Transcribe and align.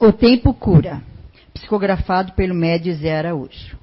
O 0.00 0.12
Tempo 0.12 0.54
Cura, 0.54 1.02
psicografado 1.52 2.30
pelo 2.34 2.54
médio 2.54 2.94
Zé 2.94 3.18
Araújo. 3.18 3.76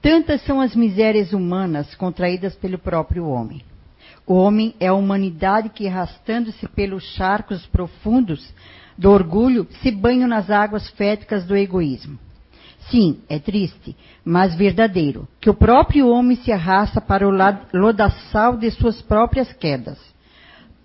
Tantas 0.00 0.42
são 0.46 0.58
as 0.58 0.74
misérias 0.74 1.34
humanas 1.34 1.94
contraídas 1.94 2.56
pelo 2.56 2.78
próprio 2.78 3.26
homem. 3.26 3.62
O 4.26 4.32
homem 4.32 4.74
é 4.80 4.86
a 4.86 4.94
humanidade 4.94 5.68
que, 5.68 5.86
arrastando-se 5.86 6.66
pelos 6.68 7.04
charcos 7.12 7.66
profundos 7.66 8.54
do 8.96 9.10
orgulho, 9.10 9.68
se 9.82 9.90
banha 9.90 10.26
nas 10.26 10.48
águas 10.48 10.88
féticas 10.92 11.44
do 11.44 11.54
egoísmo. 11.54 12.18
Sim, 12.90 13.20
é 13.28 13.38
triste, 13.38 13.94
mas 14.24 14.54
verdadeiro, 14.54 15.28
que 15.42 15.50
o 15.50 15.54
próprio 15.54 16.08
homem 16.08 16.38
se 16.38 16.50
arrasta 16.50 17.02
para 17.02 17.28
o 17.28 17.78
lodaçal 17.78 18.56
de 18.56 18.70
suas 18.70 19.02
próprias 19.02 19.52
quedas. 19.52 19.98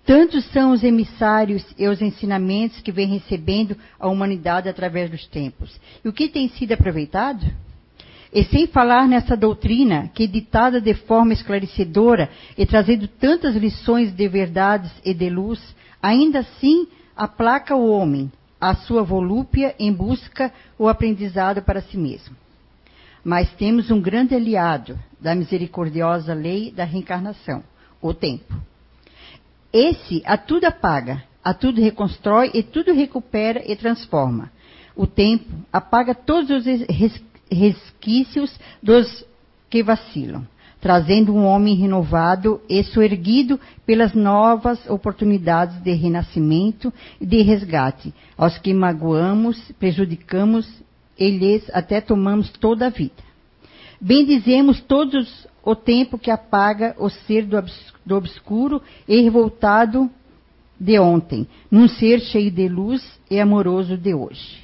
Tantos 0.04 0.44
são 0.52 0.72
os 0.72 0.84
emissários 0.84 1.64
e 1.78 1.88
os 1.88 2.02
ensinamentos 2.02 2.80
que 2.82 2.92
vem 2.92 3.08
recebendo 3.08 3.76
a 3.98 4.06
humanidade 4.06 4.68
através 4.68 5.10
dos 5.10 5.26
tempos. 5.26 5.80
E 6.04 6.08
o 6.08 6.12
que 6.12 6.28
tem 6.28 6.48
sido 6.50 6.72
aproveitado? 6.72 7.44
E 8.32 8.44
sem 8.44 8.66
falar 8.66 9.08
nessa 9.08 9.36
doutrina 9.36 10.10
que, 10.12 10.26
ditada 10.26 10.80
de 10.80 10.92
forma 10.92 11.32
esclarecedora 11.32 12.28
e 12.58 12.66
trazendo 12.66 13.08
tantas 13.08 13.54
lições 13.54 14.12
de 14.12 14.28
verdades 14.28 14.90
e 15.04 15.14
de 15.14 15.30
luz, 15.30 15.60
ainda 16.02 16.40
assim 16.40 16.86
aplaca 17.16 17.74
o 17.74 17.88
homem, 17.88 18.30
a 18.60 18.74
sua 18.74 19.02
volúpia 19.02 19.74
em 19.78 19.92
busca 19.92 20.52
o 20.78 20.88
aprendizado 20.88 21.62
para 21.62 21.80
si 21.80 21.96
mesmo. 21.96 22.36
Mas 23.22 23.50
temos 23.52 23.90
um 23.90 24.00
grande 24.00 24.34
aliado 24.34 24.98
da 25.18 25.34
misericordiosa 25.34 26.34
lei 26.34 26.70
da 26.70 26.84
reencarnação, 26.84 27.62
o 28.02 28.12
tempo. 28.12 28.54
Esse 29.74 30.22
a 30.24 30.38
tudo 30.38 30.66
apaga, 30.66 31.24
a 31.42 31.52
tudo 31.52 31.80
reconstrói 31.80 32.48
e 32.54 32.62
tudo 32.62 32.92
recupera 32.92 33.60
e 33.66 33.74
transforma. 33.74 34.52
O 34.94 35.04
tempo 35.04 35.50
apaga 35.72 36.14
todos 36.14 36.64
os 36.64 36.64
resquícios 37.50 38.56
dos 38.80 39.26
que 39.68 39.82
vacilam, 39.82 40.46
trazendo 40.80 41.34
um 41.34 41.44
homem 41.44 41.74
renovado 41.74 42.60
e 42.68 42.84
soerguido 42.84 43.58
pelas 43.84 44.14
novas 44.14 44.88
oportunidades 44.88 45.82
de 45.82 45.92
renascimento 45.92 46.92
e 47.20 47.26
de 47.26 47.42
resgate, 47.42 48.14
aos 48.38 48.56
que 48.58 48.72
magoamos, 48.72 49.72
prejudicamos 49.72 50.72
e 51.18 51.30
lhes 51.30 51.68
até 51.74 52.00
tomamos 52.00 52.48
toda 52.48 52.86
a 52.86 52.90
vida. 52.90 53.24
Bendizemos 54.00 54.80
todos 54.82 55.48
o 55.64 55.74
tempo 55.74 56.18
que 56.18 56.30
apaga 56.30 56.94
o 56.98 57.08
ser 57.08 57.46
do, 57.46 57.56
do 58.04 58.16
obscuro 58.16 58.82
e 59.08 59.20
revoltado 59.22 60.10
de 60.78 60.98
ontem, 60.98 61.48
num 61.70 61.88
ser 61.88 62.20
cheio 62.20 62.50
de 62.50 62.68
luz 62.68 63.02
e 63.30 63.40
amoroso 63.40 63.96
de 63.96 64.12
hoje. 64.12 64.62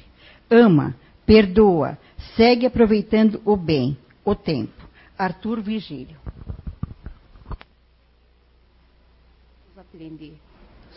Ama, 0.49 0.95
perdoa, 1.25 1.97
segue 2.35 2.65
aproveitando 2.65 3.41
o 3.43 3.55
bem, 3.55 3.97
o 4.23 4.35
tempo. 4.35 4.87
Arthur 5.17 5.61
Virgílio. 5.61 6.17
Aprender 9.75 10.33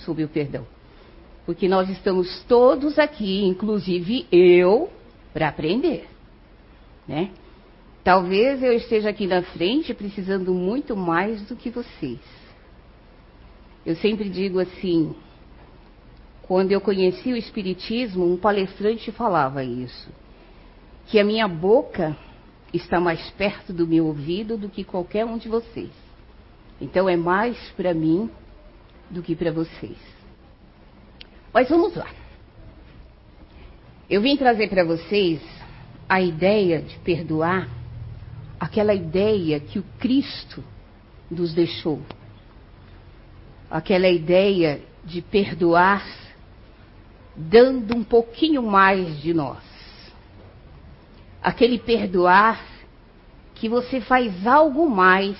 sobre 0.04 0.22
o 0.22 0.28
perdão. 0.28 0.66
Porque 1.46 1.68
nós 1.68 1.88
estamos 1.88 2.44
todos 2.44 2.98
aqui, 2.98 3.44
inclusive 3.44 4.26
eu, 4.30 4.90
para 5.32 5.48
aprender. 5.48 6.08
Né? 7.08 7.30
Talvez 8.04 8.62
eu 8.62 8.74
esteja 8.74 9.08
aqui 9.08 9.26
na 9.26 9.42
frente 9.42 9.94
precisando 9.94 10.52
muito 10.52 10.94
mais 10.94 11.40
do 11.48 11.56
que 11.56 11.70
vocês. 11.70 12.20
Eu 13.84 13.96
sempre 13.96 14.28
digo 14.28 14.60
assim, 14.60 15.14
quando 16.42 16.70
eu 16.70 16.82
conheci 16.82 17.32
o 17.32 17.36
Espiritismo, 17.36 18.30
um 18.30 18.36
palestrante 18.36 19.10
falava 19.10 19.64
isso, 19.64 20.10
que 21.06 21.18
a 21.18 21.24
minha 21.24 21.48
boca 21.48 22.14
está 22.74 23.00
mais 23.00 23.30
perto 23.30 23.72
do 23.72 23.86
meu 23.86 24.06
ouvido 24.06 24.58
do 24.58 24.68
que 24.68 24.84
qualquer 24.84 25.24
um 25.24 25.38
de 25.38 25.48
vocês. 25.48 25.90
Então 26.78 27.08
é 27.08 27.16
mais 27.16 27.56
para 27.70 27.94
mim 27.94 28.28
do 29.08 29.22
que 29.22 29.34
para 29.34 29.50
vocês. 29.50 29.96
Mas 31.54 31.70
vamos 31.70 31.94
lá. 31.94 32.10
Eu 34.10 34.20
vim 34.20 34.36
trazer 34.36 34.68
para 34.68 34.84
vocês 34.84 35.40
a 36.06 36.20
ideia 36.20 36.82
de 36.82 36.98
perdoar 36.98 37.83
aquela 38.58 38.94
ideia 38.94 39.60
que 39.60 39.78
o 39.78 39.84
Cristo 39.98 40.62
nos 41.30 41.52
deixou. 41.52 42.00
Aquela 43.70 44.08
ideia 44.08 44.80
de 45.04 45.20
perdoar 45.20 46.04
dando 47.36 47.96
um 47.96 48.04
pouquinho 48.04 48.62
mais 48.62 49.20
de 49.20 49.34
nós. 49.34 49.62
Aquele 51.42 51.78
perdoar 51.78 52.64
que 53.54 53.68
você 53.68 54.00
faz 54.00 54.46
algo 54.46 54.88
mais 54.88 55.36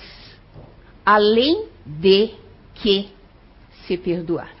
além 1.05 1.67
de 1.85 2.33
que 2.73 3.09
se 3.85 3.97
perdoar. 3.97 4.51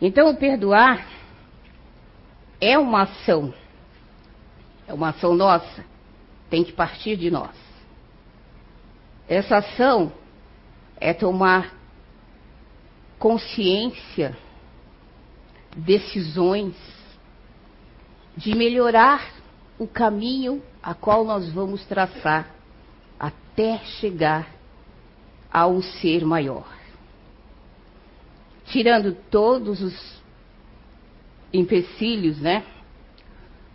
Então, 0.00 0.28
o 0.30 0.36
perdoar 0.36 1.06
é 2.60 2.78
uma 2.78 3.02
ação, 3.02 3.54
é 4.86 4.94
uma 4.94 5.10
ação 5.10 5.34
nossa 5.34 5.84
tem 6.48 6.64
que 6.64 6.72
partir 6.72 7.16
de 7.16 7.30
nós. 7.30 7.54
Essa 9.28 9.58
ação 9.58 10.12
é 10.98 11.12
tomar 11.12 11.74
consciência, 13.18 14.36
decisões 15.76 16.74
de 18.36 18.54
melhorar 18.54 19.32
o 19.78 19.86
caminho 19.86 20.62
a 20.82 20.94
qual 20.94 21.24
nós 21.24 21.50
vamos 21.52 21.84
traçar 21.86 22.54
até 23.18 23.78
chegar 23.98 24.54
a 25.50 25.66
um 25.66 25.82
ser 25.82 26.24
maior. 26.24 26.66
Tirando 28.66 29.14
todos 29.30 29.80
os 29.80 30.22
empecilhos, 31.52 32.38
né? 32.40 32.64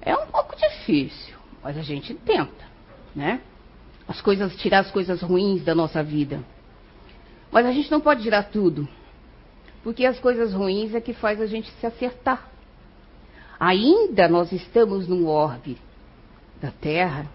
É 0.01 0.15
um 0.15 0.27
pouco 0.27 0.55
difícil. 0.55 1.35
Mas 1.63 1.77
a 1.77 1.81
gente 1.81 2.13
tenta, 2.13 2.65
né? 3.15 3.41
As 4.07 4.19
coisas, 4.21 4.55
tirar 4.55 4.79
as 4.79 4.91
coisas 4.91 5.21
ruins 5.21 5.63
da 5.63 5.75
nossa 5.75 6.03
vida. 6.03 6.43
Mas 7.51 7.65
a 7.65 7.71
gente 7.71 7.91
não 7.91 8.01
pode 8.01 8.23
tirar 8.23 8.43
tudo. 8.43 8.87
Porque 9.83 10.05
as 10.05 10.19
coisas 10.19 10.53
ruins 10.53 10.93
é 10.93 11.01
que 11.01 11.13
faz 11.13 11.39
a 11.39 11.45
gente 11.45 11.69
se 11.79 11.85
acertar. 11.85 12.49
Ainda 13.59 14.27
nós 14.27 14.51
estamos 14.51 15.07
num 15.07 15.27
orbe 15.27 15.77
da 16.59 16.71
Terra 16.71 17.27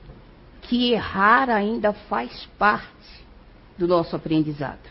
que 0.62 0.92
errar 0.92 1.48
ainda 1.48 1.92
faz 1.92 2.46
parte 2.58 3.24
do 3.78 3.86
nosso 3.86 4.16
aprendizado. 4.16 4.90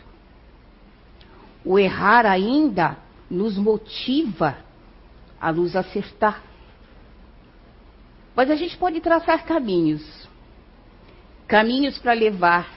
O 1.64 1.78
errar 1.78 2.24
ainda 2.24 2.96
nos 3.30 3.58
motiva 3.58 4.56
a 5.40 5.52
nos 5.52 5.76
acertar. 5.76 6.42
Mas 8.36 8.50
a 8.50 8.54
gente 8.54 8.76
pode 8.76 9.00
traçar 9.00 9.44
caminhos 9.44 10.26
caminhos 11.46 11.98
para 11.98 12.12
levar 12.12 12.68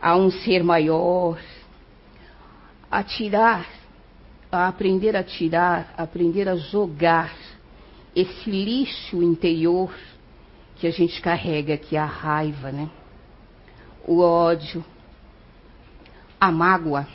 a 0.00 0.16
um 0.16 0.30
ser 0.30 0.62
maior, 0.62 1.38
a 2.90 3.02
tirar, 3.02 3.66
a 4.50 4.68
aprender 4.68 5.16
a 5.16 5.22
tirar, 5.22 5.94
a 5.96 6.02
aprender 6.02 6.48
a 6.48 6.56
jogar 6.56 7.34
esse 8.14 8.50
lixo 8.50 9.22
interior 9.22 9.94
que 10.76 10.86
a 10.86 10.90
gente 10.90 11.20
carrega, 11.20 11.76
que 11.76 11.96
é 11.96 12.00
a 12.00 12.06
raiva, 12.06 12.72
né? 12.72 12.88
O 14.06 14.20
ódio, 14.20 14.84
a 16.40 16.50
mágoa, 16.50 17.06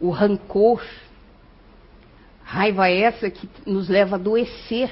o 0.00 0.10
rancor. 0.10 0.82
Raiva 2.44 2.90
essa 2.90 3.30
que 3.30 3.48
nos 3.64 3.88
leva 3.88 4.16
a 4.16 4.18
adoecer 4.18 4.90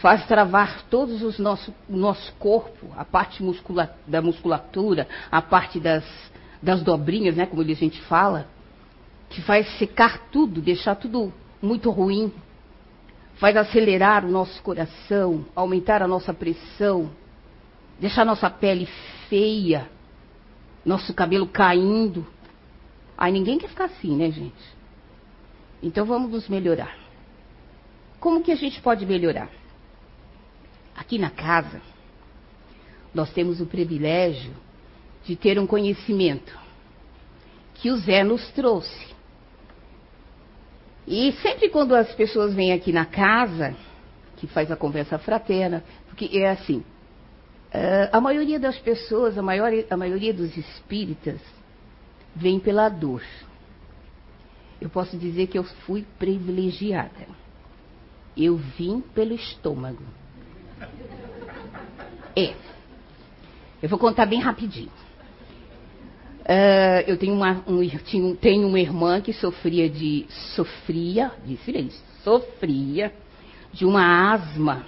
faz 0.00 0.26
travar 0.26 0.82
todos 0.90 1.22
os 1.22 1.38
nosso, 1.38 1.74
nosso 1.88 2.32
corpo, 2.34 2.88
a 2.96 3.04
parte 3.04 3.42
muscula, 3.42 3.96
da 4.06 4.20
musculatura, 4.20 5.08
a 5.30 5.40
parte 5.40 5.78
das, 5.78 6.04
das 6.62 6.82
dobrinhas, 6.82 7.36
né, 7.36 7.46
como 7.46 7.62
a 7.62 7.64
gente 7.64 8.00
fala, 8.02 8.46
que 9.30 9.40
faz 9.42 9.68
secar 9.78 10.28
tudo, 10.30 10.60
deixar 10.60 10.96
tudo 10.96 11.32
muito 11.60 11.90
ruim, 11.90 12.32
faz 13.36 13.56
acelerar 13.56 14.24
o 14.24 14.30
nosso 14.30 14.62
coração, 14.62 15.44
aumentar 15.54 16.02
a 16.02 16.08
nossa 16.08 16.32
pressão, 16.32 17.10
deixar 17.98 18.24
nossa 18.24 18.50
pele 18.50 18.88
feia, 19.28 19.88
nosso 20.84 21.14
cabelo 21.14 21.46
caindo. 21.46 22.26
Aí 23.16 23.32
ninguém 23.32 23.58
quer 23.58 23.68
ficar 23.68 23.86
assim, 23.86 24.16
né, 24.16 24.30
gente? 24.30 24.74
Então 25.82 26.04
vamos 26.04 26.30
nos 26.30 26.48
melhorar. 26.48 26.96
Como 28.20 28.42
que 28.42 28.52
a 28.52 28.56
gente 28.56 28.80
pode 28.80 29.04
melhorar? 29.04 29.48
Aqui 30.96 31.18
na 31.18 31.30
casa, 31.30 31.80
nós 33.12 33.32
temos 33.32 33.60
o 33.60 33.66
privilégio 33.66 34.52
de 35.24 35.36
ter 35.36 35.58
um 35.58 35.66
conhecimento 35.66 36.56
que 37.74 37.90
o 37.90 37.96
Zé 37.96 38.22
nos 38.22 38.50
trouxe. 38.52 39.14
E 41.06 41.32
sempre 41.42 41.68
quando 41.68 41.94
as 41.94 42.12
pessoas 42.14 42.54
vêm 42.54 42.72
aqui 42.72 42.92
na 42.92 43.04
casa, 43.04 43.74
que 44.36 44.46
faz 44.46 44.70
a 44.70 44.76
conversa 44.76 45.18
fraterna, 45.18 45.84
porque 46.06 46.30
é 46.38 46.50
assim, 46.50 46.78
uh, 46.78 48.08
a 48.12 48.20
maioria 48.20 48.58
das 48.58 48.78
pessoas, 48.78 49.36
a, 49.36 49.42
maior, 49.42 49.70
a 49.90 49.96
maioria 49.96 50.32
dos 50.32 50.56
espíritas, 50.56 51.40
vem 52.34 52.58
pela 52.58 52.88
dor. 52.88 53.22
Eu 54.80 54.88
posso 54.88 55.16
dizer 55.16 55.46
que 55.46 55.58
eu 55.58 55.64
fui 55.64 56.06
privilegiada. 56.18 57.26
Eu 58.36 58.56
vim 58.56 59.00
pelo 59.00 59.34
estômago. 59.34 60.02
É. 62.36 62.54
Eu 63.82 63.88
vou 63.88 63.98
contar 63.98 64.26
bem 64.26 64.40
rapidinho. 64.40 64.90
Uh, 66.44 67.00
eu 67.06 67.16
tenho 67.16 67.32
uma, 67.34 67.62
um, 67.66 68.34
tenho 68.36 68.68
uma 68.68 68.78
irmã 68.78 69.20
que 69.20 69.32
sofria 69.32 69.88
de. 69.88 70.26
Sofria, 70.54 71.32
disse 71.46 71.70
isso, 71.70 72.02
sofria 72.22 73.12
de 73.72 73.86
uma 73.86 74.32
asma, 74.32 74.84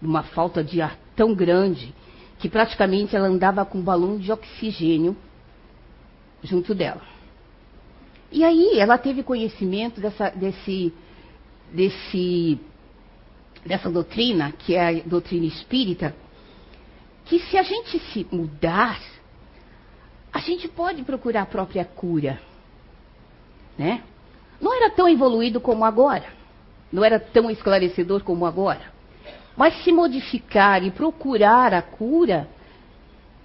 de 0.00 0.06
uma 0.06 0.22
falta 0.22 0.64
de 0.64 0.80
ar 0.80 0.98
tão 1.14 1.34
grande, 1.34 1.94
que 2.38 2.48
praticamente 2.48 3.14
ela 3.14 3.28
andava 3.28 3.64
com 3.64 3.78
um 3.78 3.82
balão 3.82 4.16
de 4.18 4.32
oxigênio 4.32 5.16
junto 6.42 6.74
dela. 6.74 7.02
E 8.32 8.42
aí 8.42 8.78
ela 8.78 8.98
teve 8.98 9.22
conhecimento 9.22 10.00
dessa, 10.00 10.30
desse, 10.30 10.92
desse, 11.72 12.58
dessa 13.64 13.90
doutrina, 13.90 14.52
que 14.52 14.74
é 14.74 14.88
a 14.88 15.02
doutrina 15.04 15.46
espírita, 15.46 16.14
que 17.24 17.38
se 17.38 17.56
a 17.56 17.62
gente 17.62 17.98
se 17.98 18.26
mudar, 18.30 19.00
a 20.32 20.38
gente 20.40 20.68
pode 20.68 21.02
procurar 21.02 21.42
a 21.42 21.46
própria 21.46 21.84
cura. 21.84 22.40
Né? 23.78 24.02
Não 24.60 24.74
era 24.74 24.90
tão 24.90 25.08
evoluído 25.08 25.60
como 25.60 25.84
agora. 25.84 26.26
Não 26.92 27.04
era 27.04 27.18
tão 27.18 27.50
esclarecedor 27.50 28.22
como 28.22 28.46
agora. 28.46 28.92
Mas 29.56 29.82
se 29.82 29.92
modificar 29.92 30.82
e 30.84 30.90
procurar 30.90 31.72
a 31.72 31.82
cura, 31.82 32.48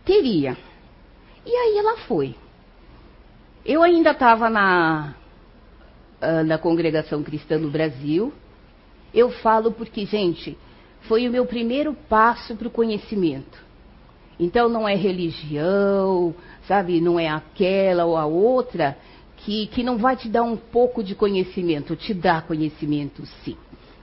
teria. 0.03 0.57
E 1.45 1.51
aí 1.51 1.77
ela 1.77 1.97
foi. 1.99 2.35
Eu 3.65 3.83
ainda 3.83 4.11
estava 4.11 4.49
na, 4.49 5.15
ah, 6.21 6.43
na 6.43 6.57
congregação 6.57 7.23
cristã 7.23 7.57
no 7.57 7.69
Brasil. 7.69 8.33
Eu 9.13 9.29
falo 9.29 9.71
porque, 9.71 10.05
gente, 10.05 10.57
foi 11.01 11.27
o 11.27 11.31
meu 11.31 11.45
primeiro 11.45 11.93
passo 11.93 12.55
para 12.55 12.67
o 12.67 12.71
conhecimento. 12.71 13.57
Então 14.39 14.69
não 14.69 14.87
é 14.87 14.95
religião, 14.95 16.33
sabe? 16.67 17.01
Não 17.01 17.19
é 17.19 17.27
aquela 17.27 18.05
ou 18.05 18.15
a 18.15 18.25
outra 18.25 18.97
que, 19.37 19.67
que 19.67 19.83
não 19.83 19.97
vai 19.97 20.15
te 20.15 20.29
dar 20.29 20.43
um 20.43 20.55
pouco 20.55 21.03
de 21.03 21.15
conhecimento, 21.15 21.95
te 21.95 22.13
dá 22.13 22.41
conhecimento 22.41 23.25
sim. 23.43 23.57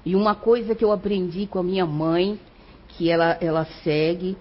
E 0.05 0.15
uma 0.15 0.35
coisa 0.35 0.75
que 0.75 0.85
eu 0.85 0.93
aprendi 0.93 1.47
com 1.47 1.59
a 1.59 1.63
minha 1.63 1.87
mãe, 1.87 2.39
que 2.89 3.11
ela, 3.11 3.37
ela 3.41 3.65
segue, 3.83 4.37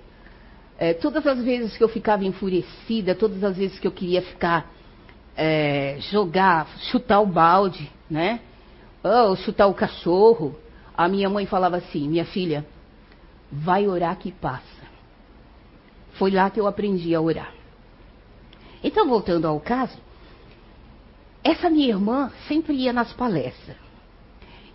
é, 0.77 0.93
todas 0.93 1.25
as 1.25 1.43
vezes 1.43 1.77
que 1.77 1.83
eu 1.83 1.87
ficava 1.87 2.25
enfurecida, 2.25 3.15
todas 3.15 3.43
as 3.43 3.57
vezes 3.57 3.79
que 3.79 3.87
eu 3.87 3.91
queria 3.91 4.21
ficar, 4.21 4.71
é, 5.35 5.97
jogar, 6.11 6.67
chutar 6.91 7.21
o 7.21 7.25
balde, 7.25 7.89
né? 8.09 8.41
Ou 9.05 9.35
chutar 9.35 9.67
o 9.67 9.73
cachorro, 9.75 10.59
a 10.97 11.07
minha 11.07 11.29
mãe 11.29 11.45
falava 11.45 11.77
assim: 11.77 12.09
minha 12.09 12.25
filha, 12.25 12.65
vai 13.51 13.87
orar 13.87 14.17
que 14.17 14.31
passa. 14.31 14.65
Foi 16.13 16.31
lá 16.31 16.49
que 16.49 16.59
eu 16.59 16.65
aprendi 16.65 17.13
a 17.13 17.21
orar. 17.21 17.53
Então, 18.83 19.07
voltando 19.07 19.47
ao 19.47 19.59
caso, 19.59 19.95
essa 21.43 21.69
minha 21.69 21.89
irmã 21.89 22.31
sempre 22.47 22.73
ia 22.73 22.91
nas 22.91 23.13
palestras. 23.13 23.77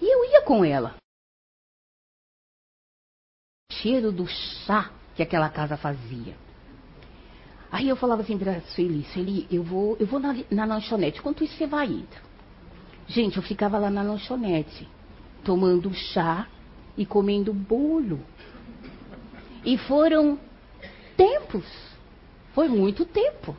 E 0.01 0.07
eu 0.07 0.25
ia 0.31 0.43
com 0.43 0.65
ela. 0.65 0.95
Cheiro 3.73 4.13
do 4.13 4.29
chá 4.29 4.93
que 5.17 5.25
aquela 5.25 5.49
casa 5.49 5.77
fazia. 5.77 6.37
Aí 7.73 7.89
eu 7.89 7.97
falava 7.97 8.23
assim 8.23 8.39
para 8.39 8.59
a 8.59 8.61
Sueli, 8.61 9.05
Sueli, 9.07 9.49
eu 9.51 9.65
vou, 9.65 9.97
eu 9.99 10.07
vou 10.07 10.21
na, 10.21 10.37
na 10.51 10.65
lanchonete. 10.65 11.21
Quanto 11.21 11.43
isso 11.43 11.57
você 11.57 11.67
vai 11.67 11.87
indo? 11.87 12.30
Gente, 13.11 13.39
eu 13.39 13.43
ficava 13.43 13.77
lá 13.77 13.91
na 13.91 14.03
lanchonete, 14.03 14.87
tomando 15.43 15.93
chá 15.93 16.47
e 16.97 17.05
comendo 17.05 17.53
bolo. 17.53 18.21
E 19.65 19.77
foram 19.77 20.39
tempos. 21.17 21.65
Foi 22.55 22.69
muito 22.69 23.05
tempo. 23.05 23.57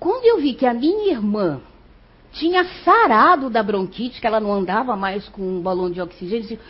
Quando 0.00 0.24
eu 0.24 0.40
vi 0.40 0.54
que 0.54 0.64
a 0.64 0.72
minha 0.72 1.12
irmã 1.12 1.60
tinha 2.32 2.64
sarado 2.82 3.50
da 3.50 3.62
bronquite, 3.62 4.22
que 4.22 4.26
ela 4.26 4.40
não 4.40 4.54
andava 4.54 4.96
mais 4.96 5.28
com 5.28 5.42
um 5.42 5.60
balão 5.60 5.90
de 5.90 6.00
oxigênio, 6.00 6.38
eu 6.38 6.48
disse, 6.48 6.60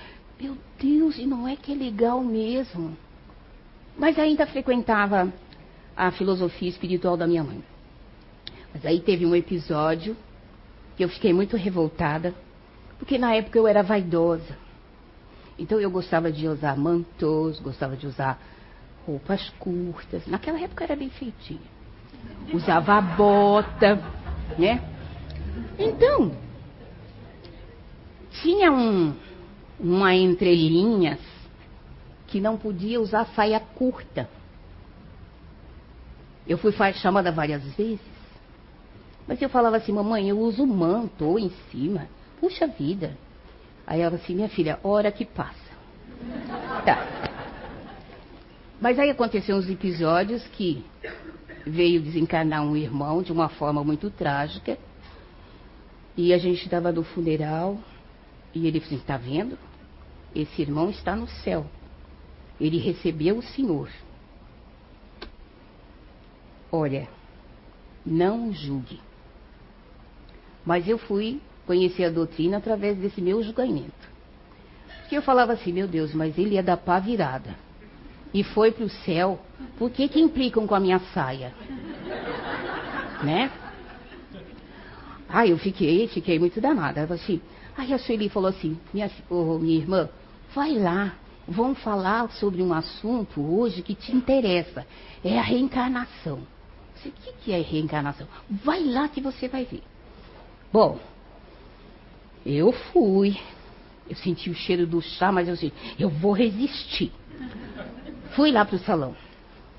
meu 0.40 0.58
Deus, 0.76 1.18
e 1.18 1.24
não 1.24 1.46
é 1.46 1.54
que 1.54 1.70
é 1.70 1.76
legal 1.76 2.20
mesmo. 2.20 2.96
Mas 3.96 4.18
ainda 4.18 4.44
frequentava 4.44 5.32
a 5.96 6.10
filosofia 6.10 6.68
espiritual 6.68 7.16
da 7.16 7.28
minha 7.28 7.44
mãe. 7.44 7.62
Mas 8.74 8.84
aí 8.84 8.98
teve 8.98 9.24
um 9.24 9.36
episódio 9.36 10.16
eu 11.02 11.08
fiquei 11.08 11.32
muito 11.32 11.56
revoltada, 11.56 12.34
porque 12.98 13.18
na 13.18 13.34
época 13.34 13.58
eu 13.58 13.66
era 13.66 13.82
vaidosa. 13.82 14.56
Então 15.58 15.80
eu 15.80 15.90
gostava 15.90 16.32
de 16.32 16.48
usar 16.48 16.76
mantos, 16.76 17.58
gostava 17.60 17.96
de 17.96 18.06
usar 18.06 18.40
roupas 19.06 19.50
curtas. 19.58 20.26
Naquela 20.26 20.60
época 20.60 20.84
era 20.84 20.96
bem 20.96 21.10
feitinha. 21.10 21.60
Usava 22.52 23.00
bota, 23.00 23.96
né? 24.58 24.80
Então, 25.78 26.32
tinha 28.42 28.72
um, 28.72 29.14
uma 29.78 30.14
entrelinhas 30.14 31.20
que 32.28 32.40
não 32.40 32.56
podia 32.56 33.00
usar 33.00 33.26
saia 33.34 33.60
curta. 33.60 34.28
Eu 36.46 36.58
fui 36.58 36.72
chamada 36.94 37.30
várias 37.30 37.62
vezes. 37.76 38.11
Mas 39.26 39.40
eu 39.40 39.48
falava 39.48 39.76
assim, 39.76 39.92
mamãe, 39.92 40.28
eu 40.28 40.38
uso 40.38 40.66
manto 40.66 41.38
em 41.38 41.50
cima. 41.70 42.08
Puxa 42.40 42.66
vida. 42.66 43.16
Aí 43.86 44.00
ela 44.00 44.16
assim, 44.16 44.34
minha 44.34 44.48
filha, 44.48 44.78
hora 44.82 45.10
que 45.12 45.24
passa. 45.24 45.72
Tá. 46.84 47.06
Mas 48.80 48.98
aí 48.98 49.10
aconteceram 49.10 49.58
uns 49.58 49.68
episódios 49.68 50.46
que 50.48 50.84
veio 51.64 52.00
desencarnar 52.00 52.64
um 52.64 52.76
irmão 52.76 53.22
de 53.22 53.32
uma 53.32 53.48
forma 53.48 53.84
muito 53.84 54.10
trágica. 54.10 54.76
E 56.16 56.32
a 56.34 56.38
gente 56.38 56.64
estava 56.64 56.92
no 56.92 57.04
funeral 57.04 57.78
e 58.54 58.66
ele 58.66 58.80
disse, 58.80 58.96
está 58.96 59.16
vendo? 59.16 59.56
Esse 60.34 60.62
irmão 60.62 60.90
está 60.90 61.14
no 61.14 61.28
céu. 61.28 61.66
Ele 62.60 62.78
recebeu 62.78 63.38
o 63.38 63.42
Senhor. 63.42 63.88
Olha, 66.70 67.08
não 68.04 68.52
julgue. 68.52 69.00
Mas 70.64 70.88
eu 70.88 70.98
fui 70.98 71.40
conhecer 71.66 72.04
a 72.04 72.10
doutrina 72.10 72.58
através 72.58 72.96
desse 72.98 73.20
meu 73.20 73.42
julgamento. 73.42 74.10
Porque 75.00 75.16
eu 75.16 75.22
falava 75.22 75.52
assim, 75.52 75.72
meu 75.72 75.86
Deus, 75.86 76.14
mas 76.14 76.38
ele 76.38 76.56
é 76.56 76.62
da 76.62 76.76
pá 76.76 76.98
virada 76.98 77.54
e 78.34 78.42
foi 78.42 78.72
para 78.72 78.84
o 78.84 78.88
céu, 78.88 79.38
por 79.78 79.90
que 79.90 80.08
que 80.08 80.20
implicam 80.20 80.66
com 80.66 80.74
a 80.74 80.80
minha 80.80 80.98
saia? 81.12 81.52
Né? 83.22 83.50
Aí 85.28 85.50
eu 85.50 85.58
fiquei, 85.58 86.08
fiquei 86.08 86.38
muito 86.38 86.60
danada. 86.60 87.02
Assim, 87.12 87.40
aí 87.76 87.92
a 87.92 87.98
Sueli 87.98 88.28
falou 88.28 88.48
assim, 88.48 88.78
minha, 88.92 89.10
oh, 89.28 89.58
minha 89.58 89.76
irmã, 89.76 90.08
vai 90.54 90.72
lá, 90.72 91.14
vamos 91.46 91.78
falar 91.80 92.30
sobre 92.32 92.62
um 92.62 92.72
assunto 92.72 93.40
hoje 93.40 93.82
que 93.82 93.94
te 93.94 94.14
interessa. 94.14 94.86
É 95.22 95.38
a 95.38 95.42
reencarnação. 95.42 96.40
O 97.04 97.10
que, 97.10 97.32
que 97.44 97.52
é 97.52 97.60
reencarnação? 97.60 98.26
Vai 98.48 98.82
lá 98.84 99.08
que 99.08 99.20
você 99.20 99.48
vai 99.48 99.64
ver. 99.64 99.82
Bom, 100.72 100.98
eu 102.46 102.72
fui. 102.72 103.36
Eu 104.08 104.16
senti 104.16 104.50
o 104.50 104.54
cheiro 104.54 104.86
do 104.86 105.00
chá, 105.00 105.30
mas 105.30 105.48
eu 105.48 105.54
disse, 105.54 105.72
eu 105.98 106.08
vou 106.08 106.32
resistir. 106.32 107.12
Fui 108.34 108.50
lá 108.50 108.64
para 108.64 108.76
o 108.76 108.78
salão, 108.80 109.14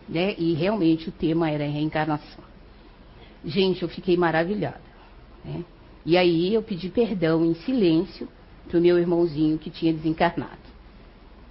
né? 0.08 0.36
E 0.38 0.54
realmente 0.54 1.10
o 1.10 1.12
tema 1.12 1.50
era 1.50 1.66
reencarnação. 1.66 2.44
Gente, 3.44 3.84
eu 3.84 3.90
fiquei 3.90 4.16
maravilhada. 4.16 4.82
Né? 5.44 5.66
E 6.06 6.18
aí 6.18 6.54
eu 6.54 6.62
pedi 6.62 6.90
perdão 6.90 7.44
em 7.44 7.54
silêncio 7.56 8.28
para 8.68 8.78
o 8.78 8.82
meu 8.82 8.98
irmãozinho 8.98 9.58
que 9.58 9.70
tinha 9.70 9.94
desencarnado. 9.94 10.62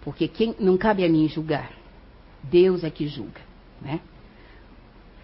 Porque 0.02 0.26
quem, 0.28 0.54
não 0.58 0.76
cabe 0.76 1.04
a 1.04 1.08
mim 1.08 1.28
julgar. 1.28 1.72
Deus 2.42 2.82
é 2.82 2.90
que 2.90 3.06
julga, 3.06 3.40
né? 3.80 4.00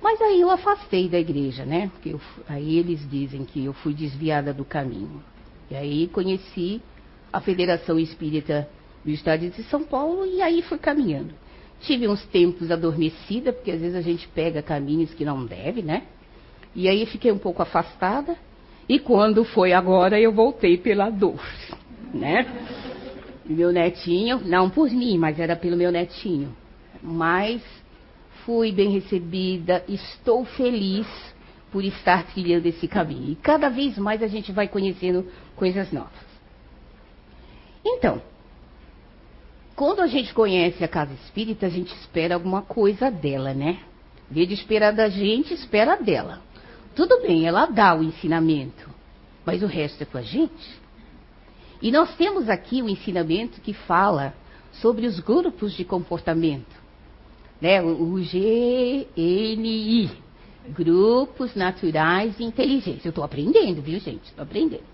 Mas 0.02 0.20
aí 0.20 0.40
eu 0.40 0.50
afastei 0.50 1.08
da 1.08 1.18
igreja, 1.18 1.64
né? 1.64 1.90
Porque 1.92 2.10
eu, 2.10 2.20
aí 2.48 2.78
eles 2.78 3.08
dizem 3.10 3.44
que 3.44 3.64
eu 3.64 3.72
fui 3.72 3.92
desviada 3.92 4.54
do 4.54 4.64
caminho. 4.64 5.22
E 5.70 5.76
aí 5.76 6.06
conheci 6.08 6.80
a 7.32 7.40
Federação 7.40 7.98
Espírita 7.98 8.68
do 9.04 9.10
Estado 9.10 9.48
de 9.48 9.62
São 9.64 9.84
Paulo 9.84 10.24
e 10.24 10.40
aí 10.40 10.62
fui 10.62 10.78
caminhando. 10.78 11.34
Tive 11.80 12.08
uns 12.08 12.24
tempos 12.26 12.70
adormecida, 12.70 13.52
porque 13.52 13.70
às 13.70 13.80
vezes 13.80 13.96
a 13.96 14.00
gente 14.00 14.26
pega 14.28 14.62
caminhos 14.62 15.12
que 15.14 15.24
não 15.24 15.44
deve, 15.44 15.82
né? 15.82 16.04
E 16.74 16.88
aí 16.88 17.06
fiquei 17.06 17.30
um 17.30 17.38
pouco 17.38 17.62
afastada. 17.62 18.36
E 18.88 18.98
quando 18.98 19.44
foi 19.44 19.72
agora, 19.72 20.18
eu 20.18 20.32
voltei 20.32 20.78
pela 20.78 21.10
dor, 21.10 21.40
né? 22.14 22.46
Meu 23.44 23.72
netinho, 23.72 24.40
não 24.44 24.68
por 24.68 24.90
mim, 24.90 25.18
mas 25.18 25.38
era 25.38 25.56
pelo 25.56 25.76
meu 25.76 25.90
netinho. 25.90 26.54
Mas 27.02 27.62
fui 28.48 28.72
bem 28.72 28.88
recebida, 28.88 29.84
estou 29.86 30.42
feliz 30.42 31.06
por 31.70 31.84
estar 31.84 32.24
trilhando 32.28 32.66
esse 32.66 32.88
caminho. 32.88 33.32
E 33.32 33.36
cada 33.36 33.68
vez 33.68 33.98
mais 33.98 34.22
a 34.22 34.26
gente 34.26 34.50
vai 34.52 34.66
conhecendo 34.66 35.26
coisas 35.54 35.92
novas. 35.92 36.26
Então, 37.84 38.22
quando 39.76 40.00
a 40.00 40.06
gente 40.06 40.32
conhece 40.32 40.82
a 40.82 40.88
casa 40.88 41.12
espírita, 41.12 41.66
a 41.66 41.68
gente 41.68 41.94
espera 41.96 42.36
alguma 42.36 42.62
coisa 42.62 43.10
dela, 43.10 43.52
né? 43.52 43.80
Vê 44.30 44.46
de 44.46 44.54
esperar 44.54 44.94
da 44.94 45.10
gente, 45.10 45.52
espera 45.52 45.96
dela. 45.96 46.40
Tudo 46.96 47.20
bem, 47.20 47.46
ela 47.46 47.66
dá 47.66 47.94
o 47.94 48.02
ensinamento, 48.02 48.88
mas 49.44 49.62
o 49.62 49.66
resto 49.66 50.00
é 50.00 50.06
com 50.06 50.16
a 50.16 50.22
gente. 50.22 50.80
E 51.82 51.92
nós 51.92 52.16
temos 52.16 52.48
aqui 52.48 52.80
o 52.80 52.88
ensinamento 52.88 53.60
que 53.60 53.74
fala 53.74 54.32
sobre 54.72 55.06
os 55.06 55.20
grupos 55.20 55.74
de 55.74 55.84
comportamento, 55.84 56.77
né? 57.60 57.82
O, 57.82 58.14
GNI, 58.16 60.10
Grupos 60.68 61.54
Naturais 61.54 62.36
de 62.36 62.44
Inteligência. 62.44 63.08
Eu 63.08 63.10
estou 63.10 63.24
aprendendo, 63.24 63.82
viu, 63.82 63.98
gente? 63.98 64.24
Estou 64.24 64.42
aprendendo. 64.42 64.84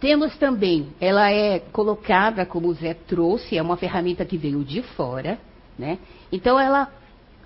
Temos 0.00 0.36
também, 0.36 0.88
ela 1.00 1.30
é 1.30 1.60
colocada, 1.60 2.44
como 2.44 2.68
o 2.68 2.74
Zé 2.74 2.94
trouxe, 2.94 3.56
é 3.56 3.62
uma 3.62 3.76
ferramenta 3.76 4.24
que 4.24 4.36
veio 4.36 4.62
de 4.64 4.82
fora, 4.82 5.38
né? 5.78 5.98
Então 6.30 6.60
ela, 6.60 6.92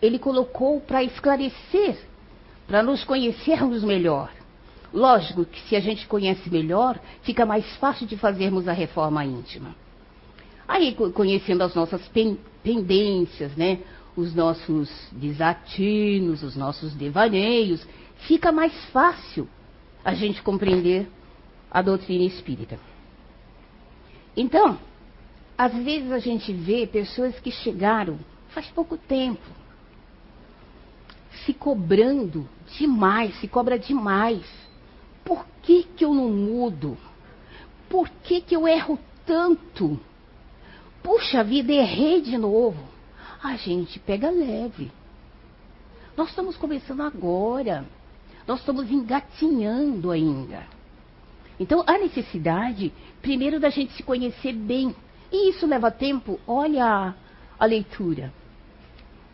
ele 0.03 0.19
colocou 0.19 0.81
para 0.81 1.05
esclarecer, 1.05 1.97
para 2.67 2.83
nos 2.83 3.05
conhecermos 3.05 3.85
melhor. 3.85 4.33
Lógico 4.93 5.45
que 5.45 5.61
se 5.69 5.77
a 5.77 5.81
gente 5.81 6.07
conhece 6.09 6.51
melhor, 6.51 6.99
fica 7.23 7.45
mais 7.45 7.65
fácil 7.77 8.07
de 8.07 8.17
fazermos 8.17 8.67
a 8.67 8.73
reforma 8.73 9.25
íntima. 9.25 9.77
Aí, 10.67 10.95
conhecendo 11.15 11.63
as 11.63 11.75
nossas 11.75 12.03
pendências, 12.63 13.55
né? 13.57 13.79
Os 14.19 14.35
nossos 14.35 14.91
desatinos, 15.13 16.43
os 16.43 16.57
nossos 16.57 16.93
devaneios, 16.95 17.87
fica 18.27 18.51
mais 18.51 18.73
fácil 18.87 19.49
a 20.05 20.13
gente 20.13 20.43
compreender 20.43 21.09
a 21.71 21.81
doutrina 21.81 22.25
espírita. 22.25 22.81
Então, 24.37 24.77
às 25.57 25.73
vezes 25.73 26.11
a 26.11 26.19
gente 26.19 26.53
vê 26.53 26.85
pessoas 26.85 27.39
que 27.39 27.53
chegaram 27.53 28.19
faz 28.49 28.67
pouco 28.71 28.97
tempo, 28.97 29.47
se 31.45 31.55
cobrando 31.55 32.49
demais, 32.77 33.39
se 33.39 33.47
cobra 33.47 33.79
demais. 33.79 34.45
Por 35.25 35.47
que, 35.63 35.85
que 35.85 36.05
eu 36.05 36.13
não 36.13 36.29
mudo? 36.29 36.99
Por 37.89 38.09
que, 38.25 38.41
que 38.41 38.57
eu 38.57 38.67
erro 38.67 38.99
tanto? 39.25 40.01
Puxa 41.05 41.45
vida, 41.45 41.73
errei 41.73 42.21
de 42.21 42.37
novo. 42.37 42.98
A 43.43 43.57
gente 43.57 43.99
pega 44.01 44.31
leve. 44.31 44.91
Nós 46.17 46.31
estamos 46.31 46.57
começando 46.57 47.03
agora. 47.03 47.85
Nós 48.47 48.61
estamos 48.61 48.91
engatinhando 48.91 50.11
ainda. 50.11 50.67
Então, 51.61 51.83
há 51.87 51.99
necessidade, 51.99 52.93
primeiro, 53.21 53.61
da 53.61 53.69
gente 53.69 53.93
se 53.93 54.03
conhecer 54.03 54.53
bem. 54.53 54.95
E 55.31 55.51
isso 55.51 55.67
leva 55.67 55.91
tempo. 55.91 56.41
Olha 56.47 57.15
a, 57.59 57.65
leitura. 57.65 58.33